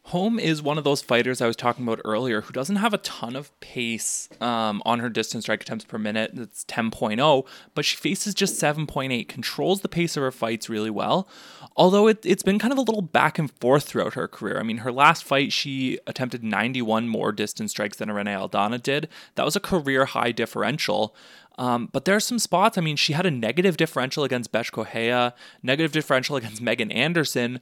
Holm 0.04 0.40
is 0.40 0.62
one 0.62 0.78
of 0.78 0.84
those 0.84 1.02
fighters 1.02 1.42
I 1.42 1.48
was 1.48 1.56
talking 1.56 1.84
about 1.84 2.02
earlier 2.06 2.42
who 2.42 2.54
doesn't 2.54 2.78
have 2.78 2.94
a 2.94 3.00
ton 3.00 3.36
of 3.36 3.58
pace 3.60 4.30
um, 4.40 4.82
on 4.86 5.00
her 5.00 5.10
distance 5.10 5.46
strike 5.46 5.62
attempts 5.62 5.86
per 5.86 5.98
minute. 5.98 6.32
It's 6.36 6.64
10.0, 6.66 7.46
but 7.76 7.86
she 7.86 7.96
faces 7.96 8.34
just 8.34 8.62
7.8, 8.62 9.28
controls 9.28 9.82
the 9.82 9.90
pace 9.90 10.16
of 10.18 10.24
her 10.24 10.32
fights 10.32 10.70
really 10.70 10.90
well. 10.90 11.28
Although 11.76 12.08
it, 12.08 12.24
it's 12.24 12.44
been 12.44 12.60
kind 12.60 12.74
of 12.74 12.80
a 12.80 12.84
little 12.84 13.02
back 13.02 13.38
and 13.38 13.52
forth 13.60 13.84
throughout 13.86 14.14
her 14.14 14.28
career. 14.28 14.60
I 14.60 14.64
mean, 14.64 14.78
her 14.78 14.92
last 14.92 15.24
fight, 15.24 15.52
she 15.52 16.00
attempted 16.08 16.44
91 16.44 17.08
more 17.08 17.32
distance 17.32 17.72
strikes 17.72 17.98
than 17.98 18.10
Irene 18.10 18.28
Aldana 18.28 18.82
did. 18.82 19.10
That 19.36 19.46
was 19.46 19.56
a 19.56 19.60
career 19.60 20.06
high 20.06 20.32
differential. 20.32 21.16
Um, 21.60 21.90
but 21.92 22.06
there 22.06 22.16
are 22.16 22.22
some 22.22 22.40
spots. 22.40 22.78
I 22.78 22.82
mean, 22.82 22.96
she 22.96 23.12
had 23.12 23.26
a 23.26 23.32
negative 23.32 23.76
differential 23.76 24.24
against 24.24 24.52
Bethe 24.52 24.72
Correia, 24.72 25.36
negative 25.62 25.92
differential 25.92 26.38
against 26.38 26.62
Megan 26.62 26.90
Anderson, 26.90 27.60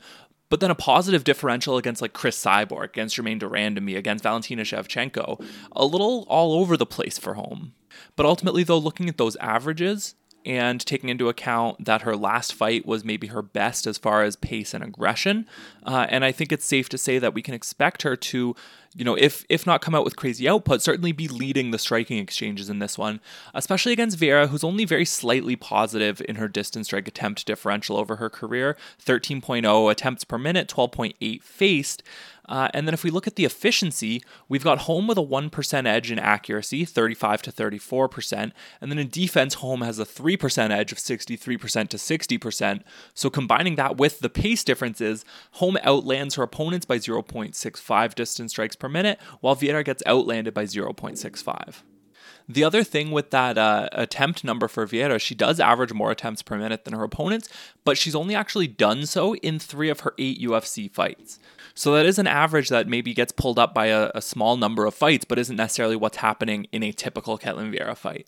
but 0.49 0.59
then 0.59 0.69
a 0.69 0.75
positive 0.75 1.23
differential 1.23 1.77
against 1.77 2.01
like 2.01 2.13
Cris 2.13 2.41
Cyborg, 2.41 2.89
against 2.89 3.15
Germaine 3.15 3.39
de 3.39 3.47
Randamie, 3.47 3.97
against 3.97 4.23
Valentina 4.23 4.61
Shevchenko. 4.61 5.43
A 5.71 5.83
little 5.83 6.25
all 6.29 6.53
over 6.53 6.77
the 6.77 6.85
place 6.85 7.17
for 7.17 7.33
Holm. 7.33 7.73
But 8.15 8.27
ultimately, 8.27 8.63
though, 8.63 8.77
looking 8.77 9.09
at 9.09 9.17
those 9.17 9.35
averages, 9.37 10.13
and 10.47 10.83
taking 10.85 11.09
into 11.09 11.27
account 11.27 11.83
that 11.83 12.03
her 12.03 12.15
last 12.15 12.53
fight 12.53 12.85
was 12.85 13.03
maybe 13.03 13.27
her 13.27 13.41
best 13.41 13.85
as 13.85 13.97
far 13.97 14.23
as 14.23 14.37
pace 14.37 14.73
and 14.73 14.81
aggression. 14.81 15.45
Uh, 15.85 16.07
and 16.09 16.23
I 16.23 16.31
think 16.31 16.53
it's 16.53 16.65
safe 16.65 16.87
to 16.89 16.97
say 16.97 17.19
that 17.19 17.33
we 17.33 17.41
can 17.41 17.53
expect 17.53 18.03
her 18.03 18.15
to, 18.15 18.55
you 18.95 19.03
know, 19.03 19.15
if 19.15 19.43
if 19.49 19.67
not 19.67 19.81
come 19.81 19.93
out 19.93 20.05
with 20.05 20.15
crazy 20.15 20.47
output, 20.47 20.81
certainly 20.81 21.11
be 21.11 21.27
leading 21.27 21.71
the 21.71 21.77
striking 21.77 22.17
exchanges 22.17 22.69
in 22.69 22.79
this 22.79 22.97
one, 22.97 23.19
especially 23.53 23.91
against 23.91 24.17
Vieira, 24.17 24.47
who's 24.47 24.63
only 24.63 24.85
very 24.85 25.03
slightly 25.03 25.57
positive 25.57 26.21
in 26.29 26.37
her 26.37 26.47
distance 26.47 26.87
strike 26.87 27.09
attempt 27.09 27.45
differential 27.45 27.97
over 27.97 28.15
her 28.15 28.29
career 28.29 28.77
13.0 29.05 29.91
attempts 29.91 30.23
per 30.23 30.37
minute, 30.37 30.69
12.8 30.69 31.43
faced. 31.43 32.03
Uh, 32.47 32.69
and 32.73 32.87
then 32.87 32.93
if 32.93 33.03
we 33.03 33.09
look 33.09 33.27
at 33.27 33.35
the 33.35 33.45
efficiency, 33.45 34.23
we've 34.47 34.63
got 34.63 34.79
Holm 34.79 35.07
with 35.07 35.17
a 35.17 35.21
1% 35.21 35.85
edge 35.85 36.11
in 36.11 36.19
accuracy, 36.19 36.85
35 36.85 37.41
to 37.43 37.51
34%. 37.51 38.51
And 38.81 38.91
then 38.91 38.99
in 38.99 39.09
defense, 39.09 39.55
Holm 39.55 39.81
has 39.81 39.99
a 39.99 40.05
3% 40.05 40.71
edge 40.71 40.91
of 40.91 40.97
63% 40.97 41.87
to 41.89 41.97
60%. 41.97 42.83
So 43.13 43.29
combining 43.29 43.75
that 43.75 43.97
with 43.97 44.19
the 44.19 44.29
pace 44.29 44.63
differences, 44.63 45.25
Holm 45.53 45.77
outlands 45.83 46.35
her 46.35 46.43
opponents 46.43 46.85
by 46.85 46.97
0.65 46.97 48.15
distance 48.15 48.51
strikes 48.51 48.75
per 48.75 48.89
minute, 48.89 49.19
while 49.41 49.55
Vieira 49.55 49.83
gets 49.83 50.03
outlanded 50.05 50.53
by 50.53 50.63
0.65. 50.63 51.83
The 52.49 52.63
other 52.63 52.83
thing 52.83 53.11
with 53.11 53.31
that 53.31 53.57
uh, 53.57 53.89
attempt 53.91 54.43
number 54.43 54.67
for 54.69 54.87
Vieira, 54.87 55.19
she 55.19 55.35
does 55.35 55.59
average 55.59 55.91
more 55.91 56.11
attempts 56.11 56.41
per 56.41 56.57
minute 56.57 56.85
than 56.85 56.93
her 56.93 57.03
opponents, 57.03 57.49
but 57.83 57.97
she's 57.97 58.15
only 58.15 58.35
actually 58.35 58.67
done 58.67 59.05
so 59.05 59.35
in 59.37 59.59
three 59.59 59.89
of 59.89 60.01
her 60.01 60.13
eight 60.17 60.41
UFC 60.41 60.89
fights. 60.89 61.39
So 61.77 61.93
that 61.93 62.07
is 62.07 62.17
an 62.17 62.25
average 62.25 62.69
that 62.69 62.87
maybe 62.87 63.13
gets 63.13 63.31
pulled 63.31 63.59
up 63.59 63.71
by 63.71 63.87
a, 63.87 64.09
a, 64.15 64.21
small 64.21 64.57
number 64.57 64.85
of 64.87 64.95
fights, 64.95 65.25
but 65.25 65.37
isn't 65.37 65.55
necessarily 65.55 65.95
what's 65.95 66.17
happening 66.17 66.65
in 66.71 66.81
a 66.81 66.91
typical 66.91 67.37
Ketlen 67.37 67.71
Vieira 67.71 67.95
fight. 67.95 68.27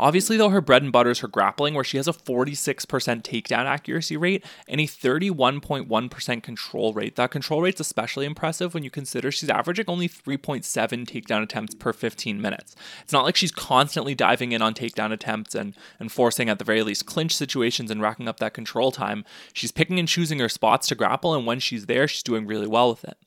Obviously, 0.00 0.36
though, 0.36 0.48
her 0.48 0.60
bread 0.60 0.82
and 0.82 0.90
butter 0.90 1.10
is 1.10 1.20
her 1.20 1.28
grappling, 1.28 1.74
where 1.74 1.84
she 1.84 1.96
has 1.96 2.08
a 2.08 2.12
46% 2.12 2.84
takedown 3.22 3.66
accuracy 3.66 4.16
rate 4.16 4.44
and 4.66 4.80
a 4.80 4.84
31.1% 4.84 6.42
control 6.42 6.92
rate. 6.92 7.14
That 7.14 7.30
control 7.30 7.62
rate's 7.62 7.80
especially 7.80 8.26
impressive 8.26 8.74
when 8.74 8.82
you 8.82 8.90
consider 8.90 9.30
she's 9.30 9.48
averaging 9.48 9.84
only 9.86 10.08
3.7 10.08 10.64
takedown 11.06 11.44
attempts 11.44 11.76
per 11.76 11.92
15 11.92 12.42
minutes. 12.42 12.74
It's 13.02 13.12
not 13.12 13.24
like 13.24 13.36
she's 13.36 13.52
constantly 13.58 14.14
diving 14.14 14.52
in 14.52 14.62
on 14.62 14.72
takedown 14.72 15.12
attempts 15.12 15.54
and, 15.54 15.74
and 15.98 16.12
forcing, 16.12 16.48
at 16.48 16.58
the 16.58 16.64
very 16.64 16.82
least, 16.82 17.06
clinch 17.06 17.34
situations 17.34 17.90
and 17.90 18.00
racking 18.00 18.28
up 18.28 18.38
that 18.38 18.54
control 18.54 18.92
time. 18.92 19.24
She's 19.52 19.72
picking 19.72 19.98
and 19.98 20.08
choosing 20.08 20.38
her 20.38 20.48
spots 20.48 20.86
to 20.88 20.94
grapple, 20.94 21.34
and 21.34 21.44
when 21.44 21.58
she's 21.58 21.86
there, 21.86 22.06
she's 22.06 22.22
doing 22.22 22.46
really 22.46 22.68
well 22.68 22.90
with 22.90 23.04
it. 23.04 23.18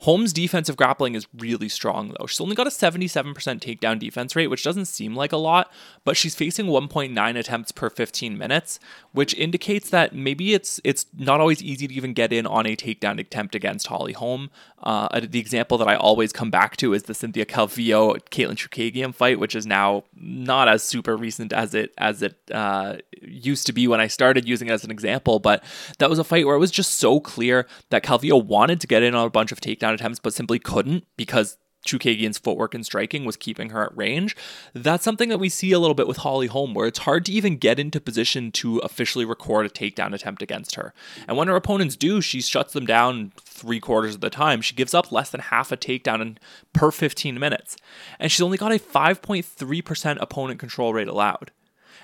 Holm's 0.00 0.32
defensive 0.32 0.76
grappling 0.76 1.14
is 1.14 1.26
really 1.36 1.68
strong, 1.68 2.14
though. 2.18 2.26
She's 2.26 2.40
only 2.40 2.54
got 2.54 2.66
a 2.66 2.70
77% 2.70 3.34
takedown 3.34 3.98
defense 3.98 4.36
rate, 4.36 4.48
which 4.48 4.62
doesn't 4.62 4.86
seem 4.86 5.14
like 5.14 5.32
a 5.32 5.36
lot, 5.36 5.72
but 6.04 6.16
she's 6.16 6.34
facing 6.34 6.66
1.9 6.66 7.38
attempts 7.38 7.72
per 7.72 7.90
15 7.90 8.36
minutes, 8.36 8.78
which 9.12 9.34
indicates 9.34 9.90
that 9.90 10.14
maybe 10.14 10.54
it's 10.54 10.80
it's 10.84 11.06
not 11.16 11.40
always 11.40 11.62
easy 11.62 11.88
to 11.88 11.94
even 11.94 12.12
get 12.12 12.32
in 12.32 12.46
on 12.46 12.66
a 12.66 12.76
takedown 12.76 13.18
attempt 13.18 13.54
against 13.54 13.86
Holly 13.86 14.12
Holm. 14.12 14.50
Uh, 14.82 15.20
the 15.20 15.40
example 15.40 15.78
that 15.78 15.88
I 15.88 15.96
always 15.96 16.32
come 16.32 16.50
back 16.50 16.76
to 16.76 16.92
is 16.92 17.04
the 17.04 17.14
Cynthia 17.14 17.46
Calvillo 17.46 18.18
Katlyn 18.30 18.56
Chookagian 18.56 19.14
fight, 19.14 19.40
which 19.40 19.56
is 19.56 19.66
now 19.66 20.04
not 20.14 20.68
as 20.68 20.82
super 20.82 21.16
recent 21.16 21.52
as 21.52 21.74
it 21.74 21.92
as 21.98 22.22
it 22.22 22.36
uh, 22.52 22.96
used 23.22 23.66
to 23.66 23.72
be 23.72 23.88
when 23.88 24.00
I 24.00 24.06
started 24.06 24.46
using 24.46 24.68
it 24.68 24.72
as 24.72 24.84
an 24.84 24.90
example. 24.90 25.38
But 25.38 25.64
that 25.98 26.10
was 26.10 26.18
a 26.18 26.24
fight 26.24 26.46
where 26.46 26.54
it 26.54 26.60
was 26.60 26.70
just 26.70 26.94
so 26.94 27.20
clear 27.20 27.66
that 27.90 28.04
Calvillo 28.04 28.44
wanted 28.44 28.80
to 28.82 28.86
get 28.86 29.02
in 29.02 29.14
on 29.14 29.26
a 29.26 29.30
bunch 29.30 29.50
of 29.50 29.60
takedown 29.86 29.94
attempts, 29.94 30.18
but 30.18 30.34
simply 30.34 30.58
couldn't 30.58 31.04
because 31.16 31.56
Chookagian's 31.86 32.38
footwork 32.38 32.74
and 32.74 32.84
striking 32.84 33.24
was 33.24 33.36
keeping 33.36 33.70
her 33.70 33.84
at 33.84 33.96
range. 33.96 34.36
That's 34.74 35.04
something 35.04 35.28
that 35.28 35.38
we 35.38 35.48
see 35.48 35.70
a 35.70 35.78
little 35.78 35.94
bit 35.94 36.08
with 36.08 36.18
Holly 36.18 36.48
Holm, 36.48 36.74
where 36.74 36.88
it's 36.88 37.00
hard 37.00 37.24
to 37.26 37.32
even 37.32 37.58
get 37.58 37.78
into 37.78 38.00
position 38.00 38.50
to 38.52 38.78
officially 38.78 39.24
record 39.24 39.66
a 39.66 39.68
takedown 39.68 40.12
attempt 40.12 40.42
against 40.42 40.74
her. 40.74 40.92
And 41.28 41.36
when 41.36 41.46
her 41.46 41.54
opponents 41.54 41.94
do, 41.94 42.20
she 42.20 42.40
shuts 42.40 42.72
them 42.72 42.86
down 42.86 43.32
three 43.40 43.78
quarters 43.78 44.16
of 44.16 44.20
the 44.20 44.30
time. 44.30 44.62
She 44.62 44.74
gives 44.74 44.94
up 44.94 45.12
less 45.12 45.30
than 45.30 45.42
half 45.42 45.70
a 45.70 45.76
takedown 45.76 46.20
in, 46.20 46.38
per 46.72 46.90
15 46.90 47.38
minutes. 47.38 47.76
And 48.18 48.32
she's 48.32 48.42
only 48.42 48.58
got 48.58 48.72
a 48.72 48.80
5.3% 48.80 50.18
opponent 50.20 50.58
control 50.58 50.92
rate 50.92 51.08
allowed. 51.08 51.52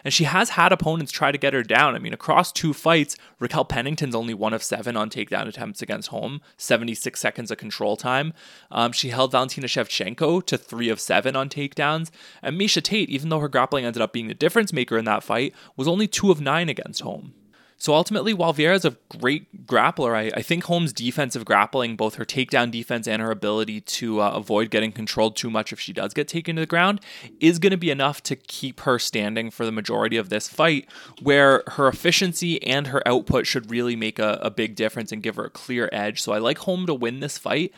And 0.04 0.12
she 0.12 0.24
has 0.24 0.50
had 0.50 0.72
opponents 0.72 1.12
try 1.12 1.32
to 1.32 1.38
get 1.38 1.54
her 1.54 1.62
down. 1.62 1.94
I 1.94 1.98
mean, 1.98 2.12
across 2.12 2.52
two 2.52 2.72
fights, 2.72 3.16
Raquel 3.38 3.64
Pennington's 3.64 4.14
only 4.14 4.34
one 4.34 4.52
of 4.52 4.62
seven 4.62 4.96
on 4.96 5.10
takedown 5.10 5.46
attempts 5.46 5.82
against 5.82 6.08
Holm, 6.08 6.40
76 6.56 7.18
seconds 7.18 7.50
of 7.50 7.58
control 7.58 7.96
time. 7.96 8.32
Um, 8.70 8.92
she 8.92 9.10
held 9.10 9.32
Valentina 9.32 9.66
Shevchenko 9.66 10.44
to 10.46 10.58
three 10.58 10.88
of 10.88 11.00
seven 11.00 11.36
on 11.36 11.48
takedowns. 11.48 12.10
And 12.42 12.60
Miesha 12.60 12.82
Tate, 12.82 13.10
even 13.10 13.28
though 13.28 13.40
her 13.40 13.48
grappling 13.48 13.84
ended 13.84 14.02
up 14.02 14.12
being 14.12 14.28
the 14.28 14.34
difference 14.34 14.72
maker 14.72 14.98
in 14.98 15.04
that 15.04 15.22
fight, 15.22 15.54
was 15.76 15.88
only 15.88 16.06
two 16.06 16.30
of 16.30 16.40
nine 16.40 16.68
against 16.68 17.02
Holm. 17.02 17.34
So 17.82 17.94
ultimately, 17.94 18.32
while 18.32 18.54
Vieira 18.54 18.76
is 18.76 18.84
a 18.84 18.96
great 19.08 19.66
grappler, 19.66 20.14
I, 20.14 20.30
I, 20.38 20.40
think 20.40 20.62
Holm's 20.62 20.92
defensive 20.92 21.44
grappling, 21.44 21.96
both 21.96 22.14
her 22.14 22.24
takedown 22.24 22.70
defense 22.70 23.08
and 23.08 23.20
her 23.20 23.32
ability 23.32 23.80
to 23.80 24.20
uh, 24.20 24.30
avoid 24.30 24.70
getting 24.70 24.92
controlled 24.92 25.34
too 25.34 25.50
much 25.50 25.72
if 25.72 25.80
she 25.80 25.92
does 25.92 26.14
get 26.14 26.28
taken 26.28 26.54
to 26.54 26.62
the 26.62 26.66
ground, 26.66 27.00
is 27.40 27.58
going 27.58 27.72
to 27.72 27.76
be 27.76 27.90
enough 27.90 28.22
to 28.22 28.36
keep 28.36 28.82
her 28.82 29.00
standing 29.00 29.50
for 29.50 29.66
the 29.66 29.72
majority 29.72 30.16
of 30.16 30.28
this 30.28 30.46
fight, 30.46 30.88
where 31.22 31.64
her 31.72 31.88
efficiency 31.88 32.62
and 32.62 32.86
her 32.86 33.02
output 33.04 33.48
should 33.48 33.68
really 33.68 33.96
make 33.96 34.20
a, 34.20 34.38
a 34.40 34.48
big 34.48 34.76
difference 34.76 35.10
and 35.10 35.20
give 35.20 35.34
her 35.34 35.46
a 35.46 35.50
clear 35.50 35.88
edge. 35.90 36.22
So 36.22 36.32
I 36.32 36.38
like 36.38 36.58
Holm 36.58 36.86
to 36.86 36.94
win 36.94 37.18
this 37.18 37.36
fight. 37.36 37.72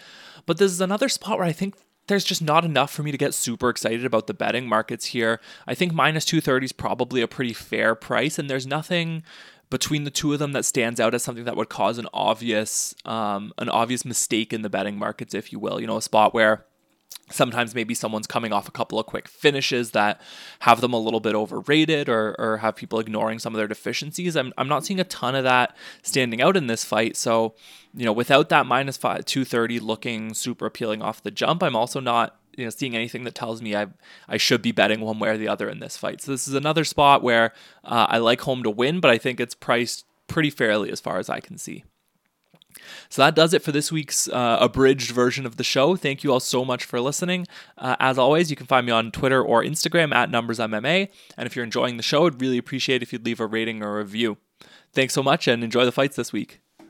But 0.44 0.58
this 0.58 0.70
is 0.70 0.82
another 0.82 1.08
spot 1.08 1.38
where 1.38 1.48
I 1.48 1.52
think 1.52 1.76
there's 2.06 2.24
just 2.24 2.42
not 2.42 2.64
enough 2.64 2.92
for 2.92 3.02
me 3.02 3.10
to 3.10 3.18
get 3.18 3.32
super 3.32 3.70
excited 3.70 4.04
about 4.04 4.26
the 4.26 4.34
betting 4.34 4.68
markets 4.68 5.06
here. 5.06 5.40
I 5.66 5.74
think 5.74 5.94
minus 5.94 6.24
230 6.26 6.66
is 6.66 6.72
probably 6.72 7.22
a 7.22 7.28
pretty 7.28 7.54
fair 7.54 7.94
price, 7.94 8.38
and 8.38 8.50
there's 8.50 8.66
nothing 8.66 9.22
between 9.74 10.04
the 10.04 10.10
two 10.10 10.32
of 10.32 10.38
them 10.38 10.52
that 10.52 10.64
stands 10.64 11.00
out 11.00 11.14
as 11.14 11.22
something 11.24 11.46
that 11.46 11.56
would 11.56 11.68
cause 11.68 11.98
an 11.98 12.06
obvious 12.14 12.94
um, 13.04 13.52
an 13.58 13.68
obvious 13.68 14.04
mistake 14.04 14.52
in 14.52 14.62
the 14.62 14.70
betting 14.70 14.96
markets, 14.96 15.34
if 15.34 15.52
you 15.52 15.58
will. 15.58 15.80
You 15.80 15.88
know, 15.88 15.96
a 15.96 16.02
spot 16.02 16.32
where 16.32 16.64
sometimes 17.32 17.74
maybe 17.74 17.92
someone's 17.92 18.28
coming 18.28 18.52
off 18.52 18.68
a 18.68 18.70
couple 18.70 19.00
of 19.00 19.06
quick 19.06 19.26
finishes 19.26 19.90
that 19.90 20.20
have 20.60 20.80
them 20.80 20.92
a 20.92 20.98
little 20.98 21.18
bit 21.18 21.34
overrated 21.34 22.08
or, 22.08 22.36
or 22.38 22.58
have 22.58 22.76
people 22.76 23.00
ignoring 23.00 23.40
some 23.40 23.52
of 23.52 23.58
their 23.58 23.66
deficiencies. 23.66 24.36
I'm, 24.36 24.52
I'm 24.56 24.68
not 24.68 24.86
seeing 24.86 25.00
a 25.00 25.04
ton 25.04 25.34
of 25.34 25.42
that 25.42 25.76
standing 26.02 26.40
out 26.40 26.56
in 26.56 26.68
this 26.68 26.84
fight. 26.84 27.16
So, 27.16 27.56
you 27.96 28.04
know, 28.04 28.12
without 28.12 28.50
that 28.50 28.66
minus 28.66 28.96
five, 28.96 29.24
230 29.24 29.80
looking 29.80 30.34
super 30.34 30.66
appealing 30.66 31.02
off 31.02 31.20
the 31.20 31.32
jump, 31.32 31.64
I'm 31.64 31.74
also 31.74 31.98
not 31.98 32.36
you 32.56 32.64
know 32.64 32.70
seeing 32.70 32.94
anything 32.94 33.24
that 33.24 33.34
tells 33.34 33.62
me 33.62 33.74
I 33.74 33.86
I 34.28 34.36
should 34.36 34.62
be 34.62 34.72
betting 34.72 35.00
one 35.00 35.18
way 35.18 35.30
or 35.30 35.38
the 35.38 35.48
other 35.48 35.68
in 35.68 35.80
this 35.80 35.96
fight. 35.96 36.20
So 36.20 36.32
this 36.32 36.48
is 36.48 36.54
another 36.54 36.84
spot 36.84 37.22
where 37.22 37.52
uh, 37.84 38.06
I 38.08 38.18
like 38.18 38.40
Holm 38.42 38.62
to 38.62 38.70
win, 38.70 39.00
but 39.00 39.10
I 39.10 39.18
think 39.18 39.40
it's 39.40 39.54
priced 39.54 40.04
pretty 40.26 40.50
fairly 40.50 40.90
as 40.90 41.00
far 41.00 41.18
as 41.18 41.28
I 41.28 41.40
can 41.40 41.58
see. 41.58 41.84
So 43.08 43.22
that 43.22 43.34
does 43.34 43.54
it 43.54 43.62
for 43.62 43.72
this 43.72 43.92
week's 43.92 44.28
uh, 44.28 44.58
abridged 44.60 45.10
version 45.10 45.46
of 45.46 45.56
the 45.56 45.64
show. 45.64 45.96
Thank 45.96 46.24
you 46.24 46.32
all 46.32 46.40
so 46.40 46.64
much 46.64 46.84
for 46.84 47.00
listening. 47.00 47.46
Uh, 47.78 47.96
as 48.00 48.18
always, 48.18 48.50
you 48.50 48.56
can 48.56 48.66
find 48.66 48.86
me 48.86 48.92
on 48.92 49.12
Twitter 49.12 49.42
or 49.42 49.62
Instagram 49.62 50.12
at 50.12 50.30
NumbersMMA. 50.30 51.08
And 51.36 51.46
if 51.46 51.54
you're 51.54 51.64
enjoying 51.64 51.96
the 51.96 52.02
show, 52.02 52.26
I'd 52.26 52.40
really 52.40 52.58
appreciate 52.58 53.02
if 53.02 53.12
you'd 53.12 53.24
leave 53.24 53.40
a 53.40 53.46
rating 53.46 53.82
or 53.82 53.94
a 53.94 54.02
review. 54.02 54.38
Thanks 54.92 55.14
so 55.14 55.22
much 55.22 55.48
and 55.48 55.62
enjoy 55.62 55.84
the 55.84 55.92
fights 55.92 56.16
this 56.16 56.32
week. 56.32 56.63